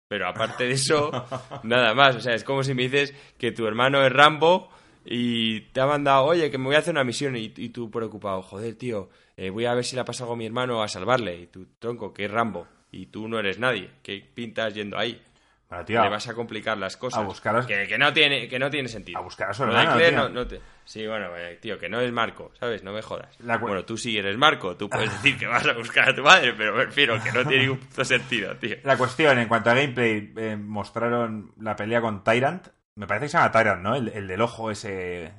[0.07, 1.11] Pero aparte de eso,
[1.63, 2.15] nada más.
[2.15, 4.69] O sea, es como si me dices que tu hermano es Rambo
[5.05, 7.89] y te ha mandado, oye, que me voy a hacer una misión y, y tú
[7.91, 10.87] preocupado, joder, tío, eh, voy a ver si le pasa algo a mi hermano a
[10.87, 11.35] salvarle.
[11.41, 13.89] Y tu tronco, que es Rambo, y tú no eres nadie.
[14.03, 15.21] ¿Qué pintas yendo ahí?
[15.73, 17.19] Bueno, tío, Le vas a complicar las cosas.
[17.19, 19.17] a buscar a- que, que no tiene, que no tiene sentido.
[19.17, 20.23] a buscar a su Lo de hermano, Claire tío.
[20.23, 22.83] no- no te- Sí, bueno, eh, tío, que no es Marco, ¿sabes?
[22.83, 23.39] No me jodas.
[23.39, 26.21] La Bueno, tú sí eres Marco, tú puedes decir que vas a buscar a tu
[26.23, 28.75] madre, pero me refiero que no tiene ningún sentido, tío.
[28.83, 32.67] La cuestión, en cuanto a gameplay, eh, mostraron la pelea con Tyrant.
[32.95, 33.95] Me parece que se llama Tyrant, ¿no?
[33.95, 35.33] El, el del ojo ese.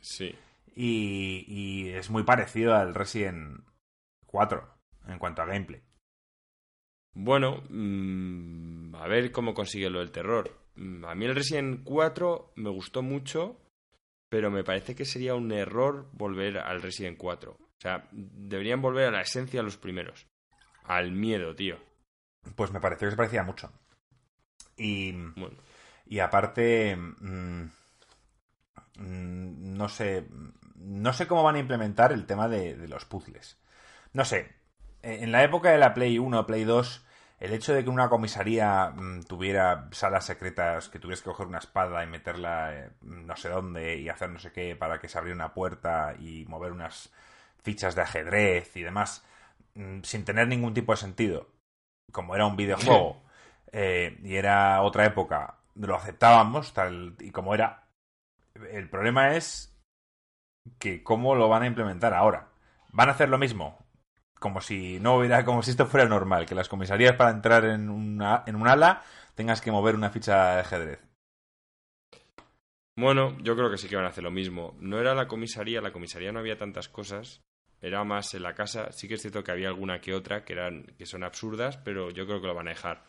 [0.00, 0.34] Sí.
[0.74, 3.60] Y, y es muy parecido al Resident
[4.26, 4.68] 4
[5.08, 5.82] en cuanto a gameplay.
[7.18, 10.54] Bueno, mm, a ver cómo consigue lo del terror.
[10.76, 13.58] Mm, A mí el Resident 4 me gustó mucho,
[14.28, 17.52] pero me parece que sería un error volver al Resident 4.
[17.52, 20.26] O sea, deberían volver a la esencia de los primeros.
[20.84, 21.78] Al miedo, tío.
[22.54, 23.72] Pues me pareció que se parecía mucho.
[24.76, 25.56] Y, Bueno,
[26.04, 27.70] y aparte, mm,
[28.98, 30.26] no sé,
[30.74, 33.58] no sé cómo van a implementar el tema de, de los puzzles.
[34.12, 34.54] No sé,
[35.06, 37.06] en la época de la Play 1, Play 2,
[37.38, 41.58] el hecho de que una comisaría mm, tuviera salas secretas, que tuvieras que coger una
[41.58, 45.18] espada y meterla eh, no sé dónde y hacer no sé qué para que se
[45.18, 47.12] abriera una puerta y mover unas
[47.62, 49.24] fichas de ajedrez y demás,
[49.74, 51.48] mm, sin tener ningún tipo de sentido,
[52.12, 53.22] como era un videojuego
[53.72, 57.84] eh, y era otra época, lo aceptábamos tal y como era.
[58.72, 59.76] El problema es
[60.78, 62.48] que cómo lo van a implementar ahora.
[62.92, 63.85] ¿Van a hacer lo mismo?
[64.46, 67.90] Como si no hubiera, como si esto fuera normal, que las comisarías para entrar en
[67.90, 69.02] una, en un ala
[69.34, 71.00] tengas que mover una ficha de ajedrez.
[72.96, 74.76] Bueno, yo creo que sí que van a hacer lo mismo.
[74.78, 77.42] No era la comisaría, la comisaría no había tantas cosas.
[77.82, 78.92] Era más en la casa.
[78.92, 82.10] Sí que es cierto que había alguna que otra que eran que son absurdas, pero
[82.10, 83.02] yo creo que lo van a dejar.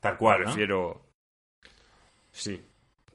[0.00, 0.44] Tal cual, ¿no?
[0.46, 1.02] Prefiero.
[2.32, 2.64] Sí.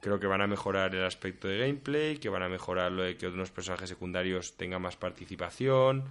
[0.00, 3.16] Creo que van a mejorar el aspecto de gameplay, que van a mejorar lo de
[3.16, 6.04] que otros personajes secundarios tengan más participación,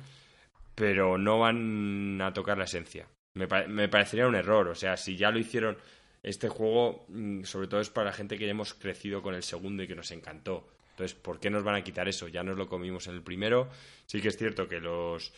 [0.75, 3.07] pero no van a tocar la esencia.
[3.33, 4.67] Me, me parecería un error.
[4.67, 5.77] O sea, si ya lo hicieron.
[6.21, 9.43] Este juego, mm, sobre todo, es para la gente que ya hemos crecido con el
[9.43, 10.67] segundo y que nos encantó.
[10.95, 12.27] Entonces, ¿por qué nos van a quitar eso?
[12.27, 13.69] Ya nos lo comimos en el primero.
[14.05, 15.33] Sí que es cierto que los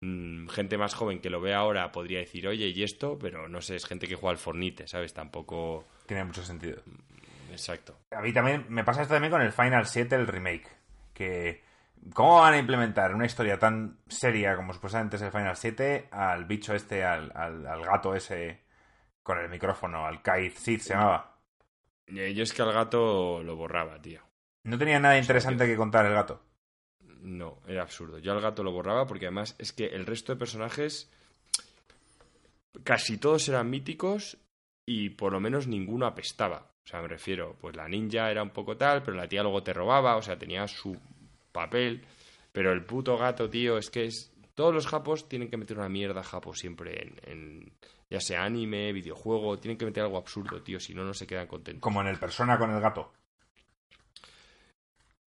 [0.00, 3.18] mm, gente más joven que lo ve ahora podría decir, oye, ¿y esto?
[3.18, 5.14] Pero no sé, es gente que juega al Fornite, ¿sabes?
[5.14, 5.84] Tampoco.
[6.06, 6.82] Tiene mucho sentido.
[7.52, 7.96] Exacto.
[8.10, 10.68] A mí también me pasa esto también con el Final 7, el remake.
[11.12, 11.62] Que
[12.12, 16.44] ¿Cómo van a implementar una historia tan seria como supuestamente es el Final 7 al
[16.44, 18.64] bicho este, al, al, al gato ese
[19.22, 21.38] con el micrófono, al Kaith Sith se llamaba?
[22.06, 24.20] Yo es que al gato lo borraba, tío.
[24.64, 26.42] No tenía nada interesante que contar el gato.
[27.00, 28.18] No, era absurdo.
[28.18, 31.10] Yo al gato lo borraba porque además es que el resto de personajes
[32.82, 34.36] casi todos eran míticos
[34.86, 36.70] y por lo menos ninguno apestaba.
[36.84, 39.62] O sea, me refiero, pues la ninja era un poco tal, pero la tía luego
[39.62, 40.98] te robaba, o sea, tenía su
[41.54, 42.04] papel.
[42.52, 44.30] Pero el puto gato, tío, es que es...
[44.54, 47.72] Todos los japos tienen que meter una mierda japo siempre en, en-
[48.10, 51.48] ya sea anime, videojuego, tienen que meter algo absurdo, tío, si no, no se quedan
[51.48, 51.80] contentos.
[51.82, 53.12] Como en el Persona con el gato.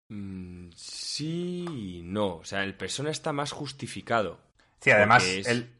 [0.08, 2.36] Mm, sí no.
[2.36, 4.38] O sea, el persona está más justificado.
[4.80, 5.70] Sí, además, es- el...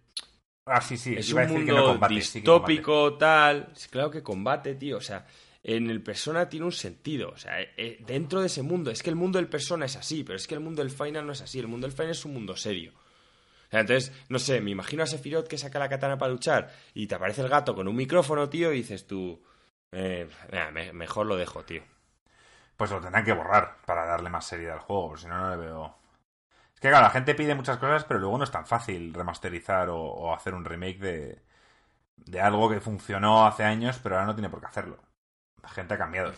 [0.69, 1.15] Ah, sí, sí.
[1.15, 2.73] es iba a un decir mundo que no combate, sí que combate.
[2.73, 3.69] distópico, tal.
[3.77, 4.97] Sí, Claro que combate, tío.
[4.97, 5.25] O sea,
[5.69, 7.31] en el persona tiene un sentido.
[7.31, 8.93] O sea, eh, eh, dentro de ese mundo.
[8.93, 11.27] Es que el mundo del persona es así, pero es que el mundo del final
[11.27, 11.59] no es así.
[11.59, 12.93] El mundo del final es un mundo serio.
[12.95, 16.73] O sea, entonces, no sé, me imagino a Sephiroth que saca la katana para luchar
[16.95, 19.43] y te aparece el gato con un micrófono, tío, y dices tú.
[19.91, 20.29] eh,
[20.93, 21.83] mejor lo dejo, tío.
[22.77, 25.57] Pues lo tendrán que borrar para darle más seriedad al juego, si no, no le
[25.57, 25.97] veo.
[26.75, 29.89] Es que, claro, la gente pide muchas cosas, pero luego no es tan fácil remasterizar
[29.89, 31.43] o, o hacer un remake de,
[32.17, 34.99] de algo que funcionó hace años, pero ahora no tiene por qué hacerlo.
[35.67, 36.33] La gente ha cambiado.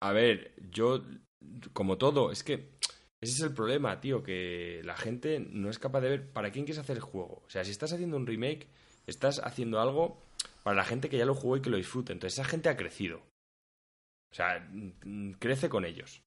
[0.00, 1.02] A ver, yo,
[1.72, 2.78] como todo, es que
[3.20, 6.64] ese es el problema, tío, que la gente no es capaz de ver para quién
[6.64, 7.42] quieres hacer el juego.
[7.44, 8.68] O sea, si estás haciendo un remake,
[9.08, 10.22] estás haciendo algo
[10.62, 12.12] para la gente que ya lo jugó y que lo disfrute.
[12.12, 13.22] Entonces, esa gente ha crecido.
[14.30, 14.70] O sea,
[15.40, 16.22] crece con ellos.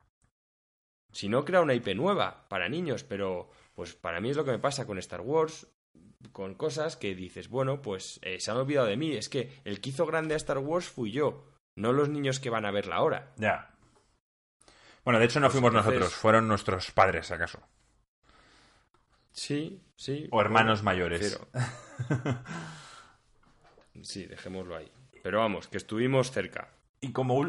[1.13, 4.51] Si no, crea una IP nueva para niños, pero pues para mí es lo que
[4.51, 5.65] me pasa con Star Wars,
[6.33, 9.13] con cosas que dices, bueno, pues eh, se han olvidado de mí.
[9.13, 11.45] Es que el que hizo grande a Star Wars fui yo,
[11.77, 13.31] no los niños que van a verla ahora.
[13.37, 13.69] Ya.
[15.05, 17.61] Bueno, de hecho no Pues fuimos entonces- nosotros, fueron nuestros padres, acaso.
[19.31, 20.27] Sí, sí.
[20.31, 21.39] O hermanos Bueno, mayores.
[22.09, 22.43] pero-
[24.01, 24.91] Sí, dejémoslo ahí.
[25.23, 26.69] Pero vamos, que estuvimos cerca.
[26.99, 27.45] Y como,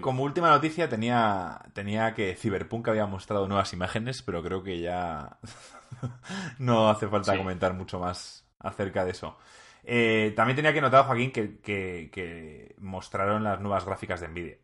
[0.00, 5.38] como última noticia tenía, tenía que Cyberpunk había mostrado nuevas imágenes, pero creo que ya
[6.58, 7.38] no hace falta Sí.
[7.38, 9.36] comentar mucho más acerca de eso.
[9.84, 14.58] Eh, también tenía que notar, Joaquín, que, que- que mostraron las nuevas gráficas de Nvidia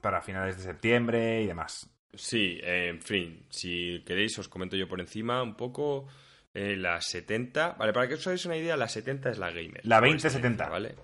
[0.00, 1.90] para finales de septiembre y demás.
[2.12, 6.06] Sí, eh, en fin, si queréis os comento yo por encima un poco
[6.52, 7.72] eh, la 70.
[7.72, 9.80] Vale, para que os hagáis una idea, la 70 es la gamer.
[9.84, 10.64] La por 2070.
[10.64, 10.94] excelencia, ¿Vale?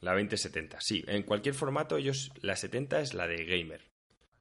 [0.00, 1.04] La 2070, sí.
[1.06, 3.82] En cualquier formato, ellos, la 70 es la de gamer.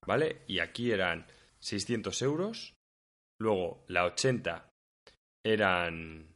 [0.08, 0.42] ¿Vale?
[0.48, 1.26] Y aquí eran
[1.60, 2.74] 600 euros.
[3.40, 4.70] Luego, la 80
[5.44, 6.35] eran...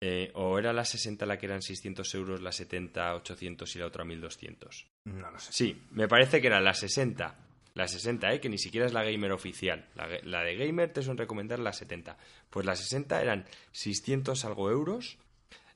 [0.00, 3.86] eh, o era la 60 la que eran 600 euros, la 70 800 y la
[3.86, 4.86] otra 1200.
[5.06, 5.52] No lo sé.
[5.52, 7.36] Sí, me parece que era la 60.
[7.74, 8.40] La 60, ¿eh?
[8.40, 9.88] Que ni siquiera es la gamer oficial.
[9.94, 12.16] La, de gamer te suelen recomendar la 70.
[12.50, 15.18] Pues la 60 eran 600 algo euros.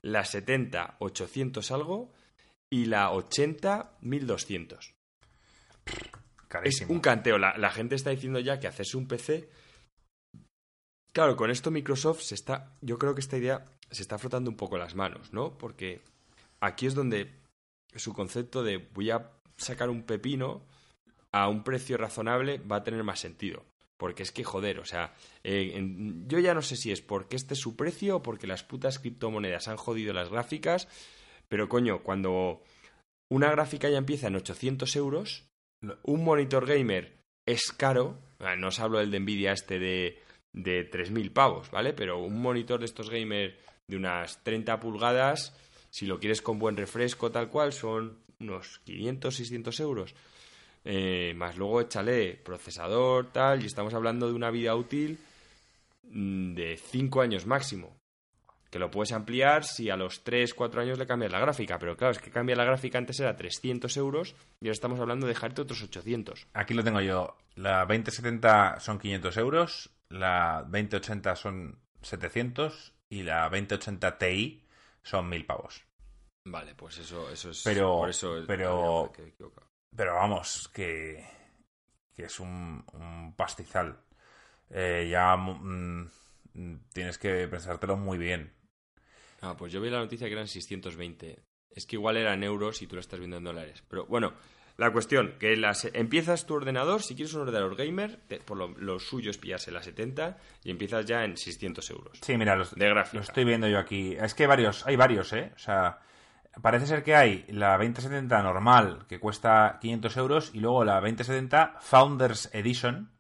[0.03, 2.13] La 70, 800 algo.
[2.71, 4.95] Y la 80, 1200.
[5.85, 6.01] Es
[6.49, 6.93] Carísimo.
[6.93, 7.39] un canteo.
[7.39, 9.49] La, la gente está diciendo ya que hacerse un PC.
[11.13, 12.75] Claro, con esto Microsoft se está.
[12.81, 15.57] Yo creo que esta idea se está frotando un poco las manos, ¿no?
[15.59, 16.01] Porque
[16.61, 17.31] aquí es donde
[17.95, 20.63] su concepto de voy a sacar un pepino
[21.33, 23.65] a un precio razonable va a tener más sentido.
[23.99, 25.15] Porque es que, joder, o sea,
[25.45, 28.47] eh, en- yo ya no sé si es porque este es su precio o porque
[28.49, 30.89] las putas criptomonedas han jodido las gráficas,
[31.49, 32.63] pero coño, cuando
[33.31, 35.47] una gráfica ya empieza en 800 euros,
[36.03, 37.17] un monitor gamer
[37.47, 38.19] es caro,
[38.59, 40.21] no os hablo del de Nvidia este de,
[40.53, 41.93] de 3.000 pavos, ¿vale?
[41.93, 43.59] Pero un monitor de estos gamer
[43.93, 45.55] de unas 30 pulgadas,
[45.91, 50.15] si lo quieres con buen refresco tal cual, son unos 500, 600 euros.
[50.85, 55.19] Eh, más luego échale procesador, tal, y estamos hablando de una vida útil
[56.09, 57.97] mm, de 5 años máximo.
[58.71, 61.79] Que lo puedes ampliar si a los 3, 4 años le cambias la gráfica.
[61.79, 65.27] Pero claro, es que cambia la gráfica antes era 300 euros y ahora estamos hablando
[65.27, 66.49] de dejarte otros 800.
[66.55, 67.37] Aquí lo tengo yo.
[67.55, 74.65] La 2070 son 500 euros, la 2080 son 700 y la 2080 Ti
[75.03, 75.85] son 1000 pavos.
[76.47, 77.63] Vale, pues eso, eso es.
[77.63, 79.35] Pero- por eso pero- que.
[79.95, 81.23] Pero vamos, que,
[82.15, 83.99] que es un, un pastizal.
[84.71, 86.09] Eh, ya mm,
[86.95, 88.55] tienes que pensártelo muy bien.
[89.43, 91.39] Ah, pues yo vi la noticia que eran 620.
[91.71, 93.83] Es que igual eran euros y tú lo estás viendo en dólares.
[93.89, 94.33] Pero bueno,
[94.83, 98.69] la cuestión, que las, empiezas tu ordenador, si quieres un ordenador gamer, te- por lo,
[98.69, 102.19] lo suyo es pillarse la 70 y empiezas ya en 600 euros.
[102.23, 103.17] Sí, mira, los, De gráfica.
[103.19, 104.15] lo estoy viendo yo aquí.
[104.21, 105.53] Es que hay varios, hay varios, ¿eh?
[105.55, 106.01] O sea,
[106.61, 111.77] parece ser que hay la 2070 normal, que cuesta 500 euros, y luego la 2070
[111.81, 113.11] Founders Edition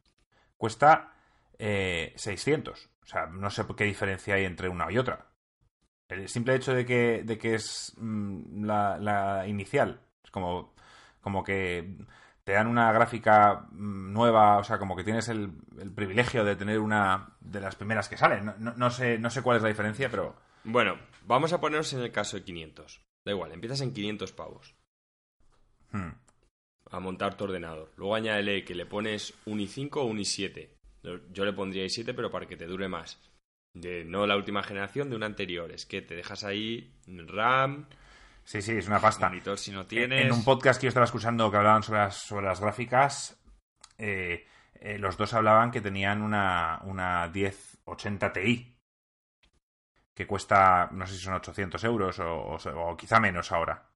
[0.57, 1.15] cuesta
[1.59, 2.91] eh, 600.
[3.03, 5.27] O sea, no sé qué diferencia hay entre una y otra.
[6.09, 10.72] El simple hecho de que, de que es mm, la, la inicial, es como,
[11.23, 11.97] como que
[12.45, 16.57] te dan una gráfica mm, nueva, o sea, como que tienes el, el privilegio de
[16.57, 18.45] tener una de las primeras que salen.
[18.45, 20.35] No, no- no sé, no sé cuál es la diferencia, pero...
[20.65, 23.01] Bueno, vamos a ponernos en el caso de 500.
[23.25, 24.75] Da igual, empiezas en 500 pavos
[25.93, 26.11] hmm.
[26.91, 27.93] a montar tu ordenador.
[27.97, 30.69] Luego añádele que le pones un i5 o un i7.
[31.33, 33.21] Yo le pondría i7, pero para que te dure más.
[33.75, 35.73] De no la última generación, de una anterior.
[35.73, 37.87] Es que te dejas ahí RAM,
[38.45, 39.29] Sí, sí, es una pasta.
[39.29, 40.27] monitor si no En- tienes.
[40.27, 43.41] En un podcast que yo estaba escuchando que hablaban sobre las, sobre las gráficas,
[43.99, 48.79] eh, eh, los dos hablaban que tenían una, una 1080 Ti,
[50.15, 53.89] que cuesta, no sé si son 800 euros o, o- o quizá menos ahora.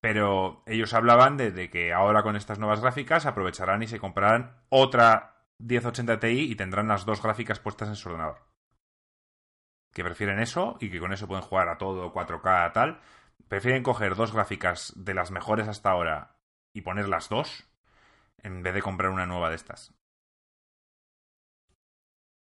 [0.00, 4.56] Pero ellos hablaban de, de que ahora con estas nuevas gráficas aprovecharán y se comprarán
[4.70, 8.46] otra 1080 Ti y tendrán las dos gráficas puestas en su ordenador.
[9.92, 13.00] Que prefieren eso y que con eso pueden jugar a todo 4K tal.
[13.48, 16.36] Prefieren coger dos gráficas de las mejores hasta ahora
[16.72, 17.66] y poner las dos
[18.42, 19.94] en vez de comprar una nueva de estas.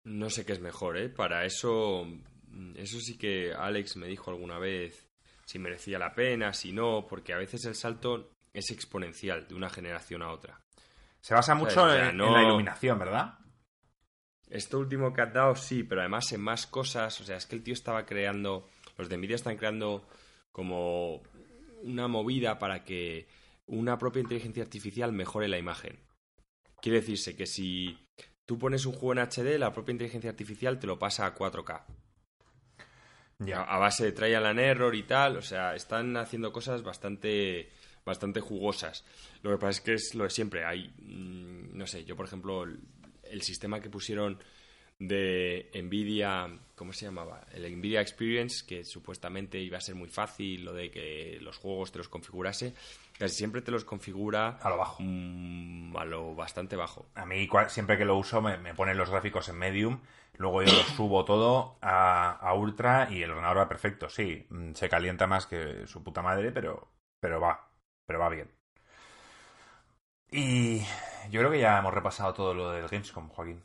[0.05, 1.09] No sé qué es mejor, ¿eh?
[1.09, 2.07] Para eso.
[2.77, 5.09] Eso sí que Alex me dijo alguna vez
[5.45, 9.69] si merecía la pena, si no, porque a veces el salto es exponencial de una
[9.69, 10.61] generación a otra.
[11.21, 13.39] Se basa mucho o sea, en, la iluminación, ¿verdad?
[14.49, 17.21] Esto último que has dado, sí, pero además en más cosas.
[17.21, 18.69] O sea, es que el tío estaba creando.
[18.97, 20.07] Los de Nvidia están creando
[20.57, 21.21] como
[21.83, 23.29] una movida para que
[23.67, 25.99] una propia inteligencia artificial mejore la imagen.
[26.81, 27.99] Quiere decirse que si
[28.47, 31.85] tú pones un juego en HD, la propia inteligencia artificial te lo pasa a 4K.
[33.55, 35.37] A, a base de trial and error y tal.
[35.37, 37.69] O sea, están haciendo cosas bastante
[38.07, 39.05] bastante jugosas.
[39.43, 40.65] Lo que pasa es que es lo de siempre.
[40.65, 42.81] Hay, mm, no sé, yo por ejemplo, el,
[43.25, 44.39] el sistema que pusieron
[44.99, 47.47] de Nvidia, ¿cómo se llamaba?
[47.53, 51.93] El Nvidia Experience, que supuestamente iba a ser muy fácil, lo de que los juegos
[51.93, 52.75] te los configurase,
[53.19, 55.03] casi siempre te los configura A lo bajo.
[55.03, 57.07] mm, a lo bastante bajo.
[57.15, 60.01] A mí siempre que lo uso me, me ponen los gráficos en medium,
[60.39, 64.09] luego yo lo subo todo a, a ultra y el ordenador va perfecto.
[64.09, 66.89] Sí, mm, se calienta más que su puta madre, pero,
[67.21, 67.69] pero va,
[68.07, 68.51] pero va bien.
[70.31, 70.81] Y
[71.31, 73.63] yo creo que ya hemos repasado todo lo del Gamescom, Joaquín.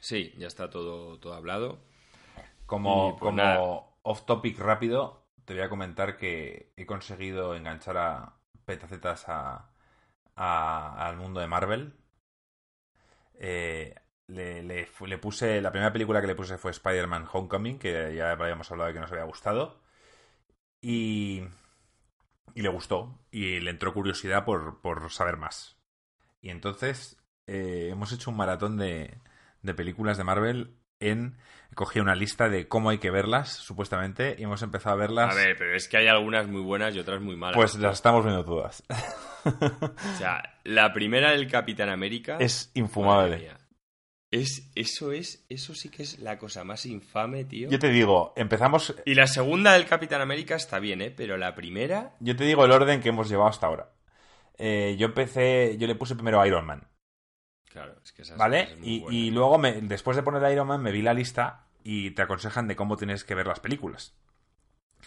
[0.00, 1.80] Sí, ya está todo, todo hablado.
[2.66, 3.70] Como, pues, como nada.
[4.02, 8.34] off topic rápido, te voy a comentar que he conseguido enganchar a
[8.66, 9.70] petacetas a,
[10.36, 11.94] a- al mundo de Marvel.
[13.38, 13.94] Eh,
[14.28, 18.70] le, le puse, la primera película que le puse fue Spider-Man Homecoming, que ya habíamos
[18.70, 19.80] hablado de que nos había gustado.
[20.82, 21.42] Y,
[22.54, 23.18] y le gustó.
[23.30, 25.76] Y le entró curiosidad por, por saber más.
[26.40, 29.18] Y entonces eh, hemos hecho un maratón de,
[29.62, 31.36] de películas de Marvel en...
[31.74, 35.32] Cogí una lista de cómo hay que verlas, supuestamente, y hemos empezado a verlas.
[35.32, 37.54] A ver, pero es que hay algunas muy buenas y otras muy malas.
[37.56, 38.82] pues las estamos viendo todas.
[39.42, 42.36] O sea, la primera del Capitán América.
[42.40, 43.50] es infumable.
[44.30, 47.68] Es, eso es, eso sí que es la cosa más infame, tío.
[47.70, 48.94] Yo te digo, empezamos...
[49.04, 51.10] Y la segunda del Capitán América está bien, ¿eh?
[51.10, 52.14] Pero la primera.
[52.20, 53.90] Yo te digo el orden que hemos llevado hasta ahora.
[54.56, 56.86] Eh, yo empecé, yo le puse primero Iron Man,
[57.72, 58.62] Claro, es que ¿vale?
[58.62, 59.18] es muy Y, buena.
[59.18, 62.66] y luego, me- después de poner Iron Man, me vi la lista y te aconsejan
[62.68, 64.14] de cómo tienes que ver las películas.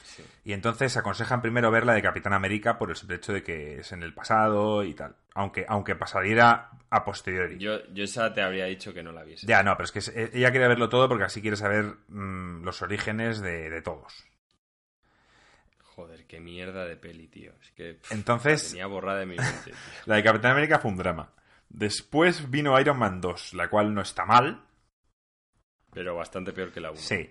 [0.03, 0.24] Sí.
[0.45, 3.80] Y entonces aconsejan primero ver la de Capitán América por el simple hecho de que
[3.80, 5.16] es en el pasado y tal.
[5.34, 7.57] Aunque, aunque pasadiera a posteriori.
[7.57, 9.45] Yo, yo esa te habría dicho que no la viese.
[9.47, 11.95] Ya, no, pero es que es- eh, ella quiere verlo todo porque así quiere saber
[12.07, 14.26] mm, los orígenes de, de todos.
[15.95, 17.51] Joder, qué mierda de peli, tío.
[17.61, 19.51] Es que pff, Entonces, tenía borrada de mi mente.
[19.66, 19.74] tío.
[20.05, 21.30] la de Capitán América fue un drama.
[21.74, 24.63] Después vino Iron Man 2, la cual no está mal.
[25.91, 26.99] Pero bastante peor que la 1.
[26.99, 27.30] Sí.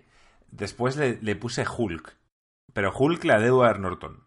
[0.50, 2.16] Después le, le puse Hulk.
[2.72, 4.24] Pero Hulk la de Edward Norton.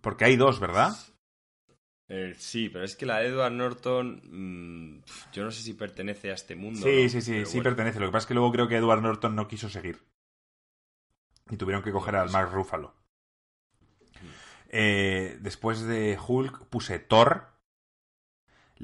[0.00, 0.92] Porque hay dos, ¿verdad?
[2.08, 4.20] Eh, sí, pero es que la de Edward Norton.
[4.96, 5.02] mm,
[5.32, 6.80] yo no sé si pertenece a este mundo.
[6.80, 7.08] Sí, ¿no?
[7.08, 7.70] sí, sí, Pero sí bueno.
[7.70, 8.00] pertenece.
[8.00, 10.02] Lo que pasa es que luego creo que Edward Norton no quiso seguir.
[11.50, 12.30] Y tuvieron que coger al.
[12.30, 12.94] Mark Ruffalo.
[14.68, 17.53] Eh, después de Hulk puse Thor,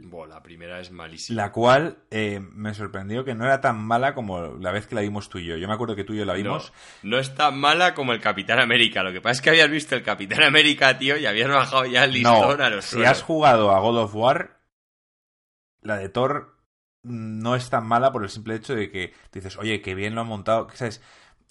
[0.02, 1.42] Buah, la primera es malísima.
[1.42, 5.00] la cual eh, me sorprendió que no era tan mala como la vez que la
[5.02, 5.56] vimos tú y yo.
[5.56, 6.72] Yo me acuerdo que tú y yo la vimos.
[7.02, 9.02] No, no es tan mala como el Capitán América.
[9.02, 12.04] Lo que pasa es que habías visto el Capitán América, tío, y habías bajado ya
[12.04, 13.08] el listón No, a los si suelos.
[13.10, 14.60] has jugado a God of War,
[15.82, 16.56] la de Thor
[17.02, 20.20] no es tan mala por el simple hecho de que dices, oye, qué bien lo
[20.20, 20.68] han montado.
[20.74, 21.02] ¿Sabes?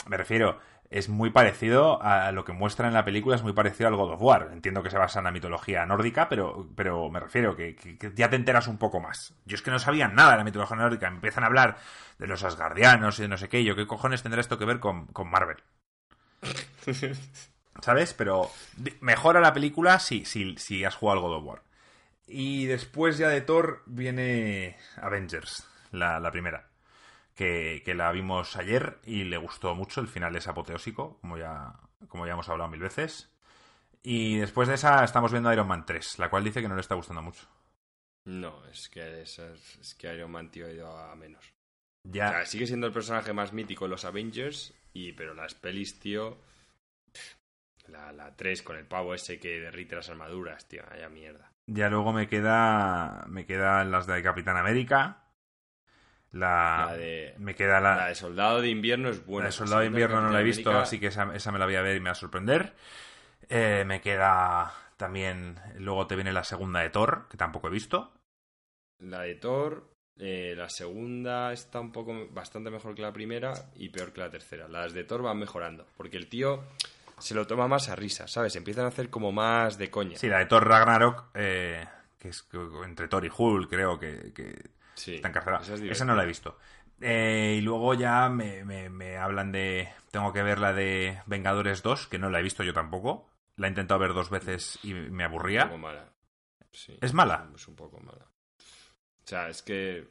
[0.07, 0.59] Me refiero,
[0.89, 4.13] es muy parecido a lo que muestra en la película, es muy parecido al God
[4.13, 4.49] of War.
[4.51, 8.29] Entiendo que se basa en la mitología nórdica, pero, pero me refiero que, que, ya
[8.29, 9.33] te enteras un poco más.
[9.45, 11.77] Yo es que no sabía nada de la mitología nórdica, empiezan a hablar
[12.17, 14.79] de los asgardianos y de no sé qué, yo qué cojones tendrá esto que ver
[14.79, 15.57] con, con Marvel.
[17.81, 18.13] ¿Sabes?
[18.15, 18.49] Pero
[18.99, 21.61] mejora la película si, si, si has jugado al God of War.
[22.25, 26.68] Y después ya de Thor viene Avengers, la, la primera.
[27.39, 30.01] Que, que, la vimos ayer y le gustó mucho.
[30.01, 31.73] El final es apoteósico, como ya,
[32.09, 33.33] como ya hemos hablado mil veces.
[34.03, 36.81] Y después de esa estamos viendo Iron Man 3, la cual dice que no le
[36.81, 37.47] está gustando mucho.
[38.25, 41.53] No, es que, es, es que Iron Man, tío, ha ido a menos.
[42.03, 42.27] Ya.
[42.27, 45.97] O sea, sigue siendo el personaje más mítico en los Avengers, y pero las pelis,
[45.97, 46.39] tío,
[47.87, 51.53] la, la 3 con el pavo ese que derrite las armaduras, tío, vaya mierda.
[51.67, 53.23] Ya luego me queda.
[53.29, 55.28] Me quedan las de Capitán América.
[56.31, 59.45] La, La de- me queda la, La de Soldado de Invierno es buena.
[59.45, 61.57] la de Soldado de Invierno no la he visto, América- así que esa, esa me
[61.59, 62.73] la voy a ver y me va a sorprender.
[63.49, 65.59] Eh, me queda también.
[65.77, 68.13] Luego te viene la segunda de Thor, que tampoco he visto.
[68.99, 73.89] La de Thor, eh, la segunda está un poco bastante mejor que la primera y
[73.89, 74.67] peor que la tercera.
[74.67, 76.63] Las de Thor van mejorando, porque el tío
[77.17, 78.55] se lo toma más a risa, ¿sabes?
[78.55, 80.17] Empiezan a hacer como más de coña.
[80.17, 81.85] Sí, la de Thor Ragnarok, eh,
[82.19, 82.47] que es
[82.85, 84.69] entre Thor y Hulk, creo que, que
[84.99, 85.63] Sí, está encarcelada.
[85.63, 86.05] esa es Esa, divertida.
[86.05, 86.57] no la he visto.
[87.01, 89.87] Eh, y luego ya me, me- me hablan de.
[90.11, 93.29] Tengo que ver la de Vengadores 2, que no la he visto yo tampoco.
[93.55, 95.65] La he intentado ver dos veces y me Es un aburría.
[95.65, 96.09] poco mala.
[96.71, 97.49] Sí, ¿Es mala?
[97.55, 98.25] Es un poco mala.
[98.25, 100.07] O sea, es que.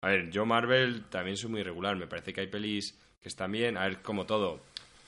[0.00, 1.94] A ver, yo Marvel también soy muy irregular.
[1.96, 3.76] Me parece que hay pelis que están bien.
[3.76, 4.60] A ver, como todo.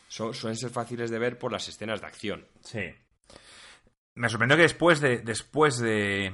[0.08, 2.46] Suelen ser fáciles de ver por las escenas de acción.
[2.62, 2.94] Sí.
[4.14, 5.18] Me sorprendió que después de.
[5.18, 6.32] Después de.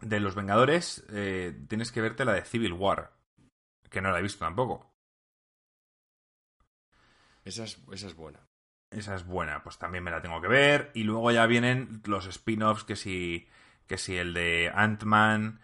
[0.00, 1.04] De los Vengadores.
[1.10, 3.12] eh, tienes que verte la de Civil War.
[3.90, 4.92] Que no la he visto tampoco.
[7.44, 8.40] Esa es, esa es buena.
[8.90, 10.90] Esa es buena, pues también me la tengo que ver.
[10.94, 13.48] Y luego ya vienen los spin-offs, que si.
[13.86, 15.60] Que si el de Ant-Man.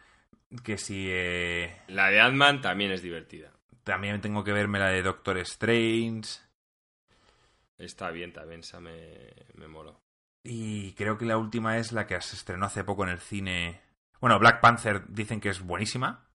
[0.65, 1.07] Que si.
[1.11, 3.53] eh, La de Ant-Man también es divertida.
[3.85, 6.41] también tengo que verme la de Doctor Strange.
[7.79, 10.01] Está bien, también esa me, me moló.
[10.45, 13.81] Y creo que la última es la que se estrenó hace poco en el cine.
[14.23, 16.29] Bueno, Black Panther dicen que es buenísima.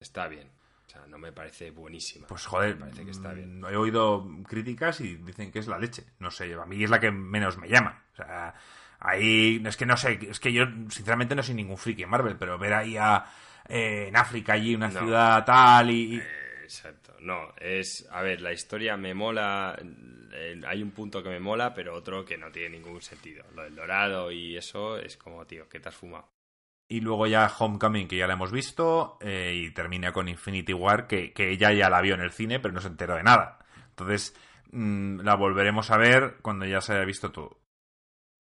[0.00, 0.48] Está bien.
[0.86, 2.28] O sea, no me parece buenísima.
[2.28, 3.60] Pues joder, Me parece que está bien.
[3.60, 6.04] mm, He oído críticas y dicen que es la leche.
[6.20, 8.04] No sé, a mí es la que menos me llama.
[8.12, 8.54] O sea,
[9.00, 12.36] ahí es que no sé, es que yo sinceramente no soy ningún friki en Marvel,
[12.38, 13.24] pero ver ahí a,
[13.68, 15.00] eh, en África allí una No.
[15.00, 17.16] ciudad tal y, y- Eh, Exacto.
[17.20, 18.06] No, es.
[18.12, 19.76] A ver, la historia me mola.
[20.32, 23.44] eh, hay un punto que me mola, pero otro que no tiene ningún sentido.
[23.54, 26.30] Lo del dorado y eso es como, tío, ¿qué te has fumado?
[26.88, 31.06] Y luego ya Homecoming que ya la hemos visto eh, y termina con Infinity War
[31.06, 33.58] que, que ella ya la vio en el cine pero no se enteró de nada.
[33.90, 34.34] Entonces
[34.72, 37.60] mm, la volveremos a ver cuando ya se haya visto todo.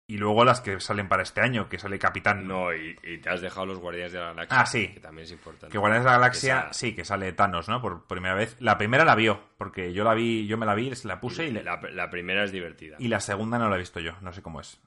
[0.08, 3.30] Y luego las que salen para este año, que sale Capitán No, y, y te
[3.30, 4.60] has dejado los Guardianes de la Galaxia.
[4.60, 4.90] Ah, sí.
[4.90, 5.72] Que también es importante.
[5.72, 7.82] Que Guardianes de la Galaxia, Esa- sí, que sale Thanos, ¿no?
[7.82, 8.58] Por primera vez.
[8.60, 11.46] La primera la vio, porque yo la vi, yo me la vi, se la puse
[11.48, 12.98] y, le- la, la primera es divertida.
[13.00, 14.82] y la segunda no la he visto yo, no sé cómo es.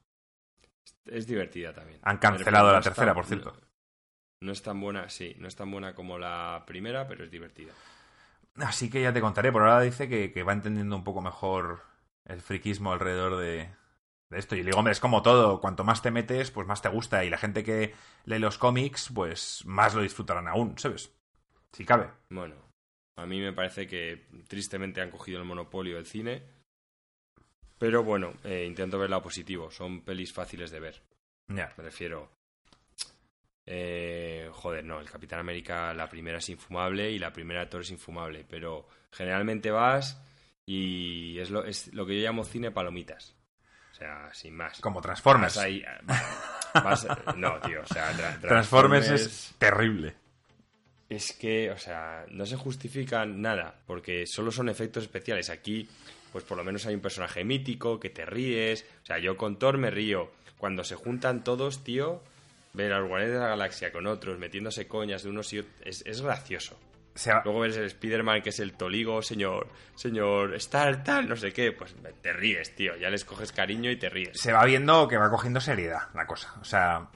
[1.07, 2.01] Es divertida también.
[2.03, 3.53] Han cancelado la no tercera, tan- por cierto.
[3.53, 3.61] No,
[4.41, 7.73] no es tan buena, sí, no es tan buena como la primera, pero es divertida.
[8.57, 11.83] Así que ya te contaré, por ahora dice que, que va entendiendo un poco mejor
[12.25, 13.69] el friquismo alrededor de,
[14.31, 14.55] de esto.
[14.55, 17.25] Y le digo, hombre, es como todo, cuanto más te metes, pues más te gusta.
[17.25, 17.95] Y la gente que
[18.27, 21.13] lee los cómics, pues más lo disfrutarán aún, ¿sabes?
[21.73, 22.11] Si cabe.
[22.31, 22.57] Bueno,
[23.17, 26.43] a mí me parece que tristemente han cogido el monopolio del cine.
[27.79, 29.71] Pero bueno, eh, intento ver lado positivo.
[29.71, 31.03] Son pelis fáciles de ver.
[31.49, 31.73] Ya.
[31.77, 32.31] Me refiero.
[33.67, 37.91] Eh, joder, no, el Capitán América, la primera es infumable y la primera Thor es
[37.91, 38.45] infumable.
[38.49, 40.21] Pero generalmente vas
[40.67, 43.35] y es lo, es lo que yo llamo cine palomitas.
[43.93, 44.81] O sea, sin más.
[44.81, 45.55] Como Transformers.
[45.57, 45.83] Vas ahí,
[46.75, 47.07] vas-
[47.37, 50.15] no, tío, o sea, tra- Transformers es terrible.
[51.09, 55.51] Es que, o sea, no se justifican nada, porque solo son efectos especiales.
[55.51, 55.89] Aquí,
[56.33, 58.85] pues por lo menos hay un personaje mítico que te ríes.
[59.03, 60.31] O sea, yo con Thor me río.
[60.59, 62.23] Cuando se juntan todos, tío,
[62.73, 65.75] ver a los Guardianes de la Galaxia con otros, metiéndose coñas de unos y otros,
[65.85, 66.79] es, es gracioso.
[67.45, 71.71] Luego ves el Spider-Man que es el toligo, señor, señor, Star, tal, no sé qué,
[71.71, 72.97] pues te ríes, tío.
[72.97, 74.31] Ya les coges cariño y te ríes.
[74.35, 76.55] se va viendo que va cogiendo seriedad la cosa.
[76.61, 77.09] O sea,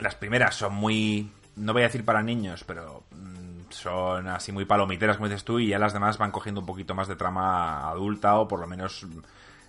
[0.00, 1.30] las primeras son muy.
[1.58, 5.58] No voy a decir para niños, pero mm, son así muy palomiteras, como dices tú,
[5.58, 8.66] y ya las demás van cogiendo un poquito más de trama adulta o por lo
[8.66, 9.06] menos.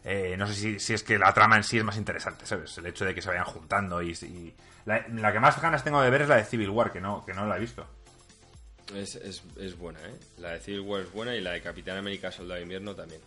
[0.03, 2.77] eh, no sé si, si es que la trama en sí es más interesante, ¿sabes?
[2.77, 4.11] El hecho de que se vayan juntando y.
[4.11, 7.01] y- la, la que más ganas tengo de ver es la de Civil War, que
[7.01, 7.85] no, que no la he visto.
[8.95, 10.15] Es, es, es buena, ¿eh?
[10.39, 13.21] La de Civil War es buena y la de Capitán América Soldado de Invierno también.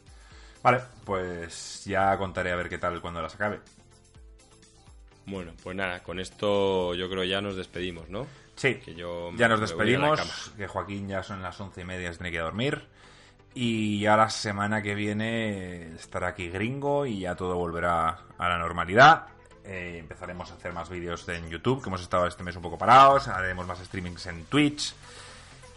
[0.62, 3.60] Vale, pues ya contaré a ver qué tal cuando las acabe.
[5.26, 8.26] Bueno, pues nada, con esto yo creo ya nos despedimos, ¿no?
[8.54, 12.18] Sí, Que yo ya nos despedimos, que Joaquín ya son las once y media, se
[12.18, 12.86] tiene que dormir.
[13.54, 18.58] Y ya la semana que viene estará aquí gringo y ya todo volverá a la
[18.58, 19.26] normalidad.
[19.64, 22.78] Eh, empezaremos a hacer más vídeos en YouTube, que hemos estado este mes un poco
[22.78, 23.28] parados.
[23.28, 24.94] Haremos más streamings en Twitch.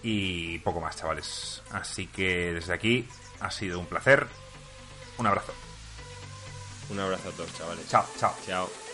[0.04, 1.64] Y poco más, chavales.
[1.72, 3.08] Así que desde aquí
[3.40, 4.28] ha sido un placer.
[5.18, 5.54] Un abrazo.
[6.90, 7.90] Un abrazo a todos, chavales.
[7.90, 8.36] Chao, chao.
[8.46, 8.85] Chao.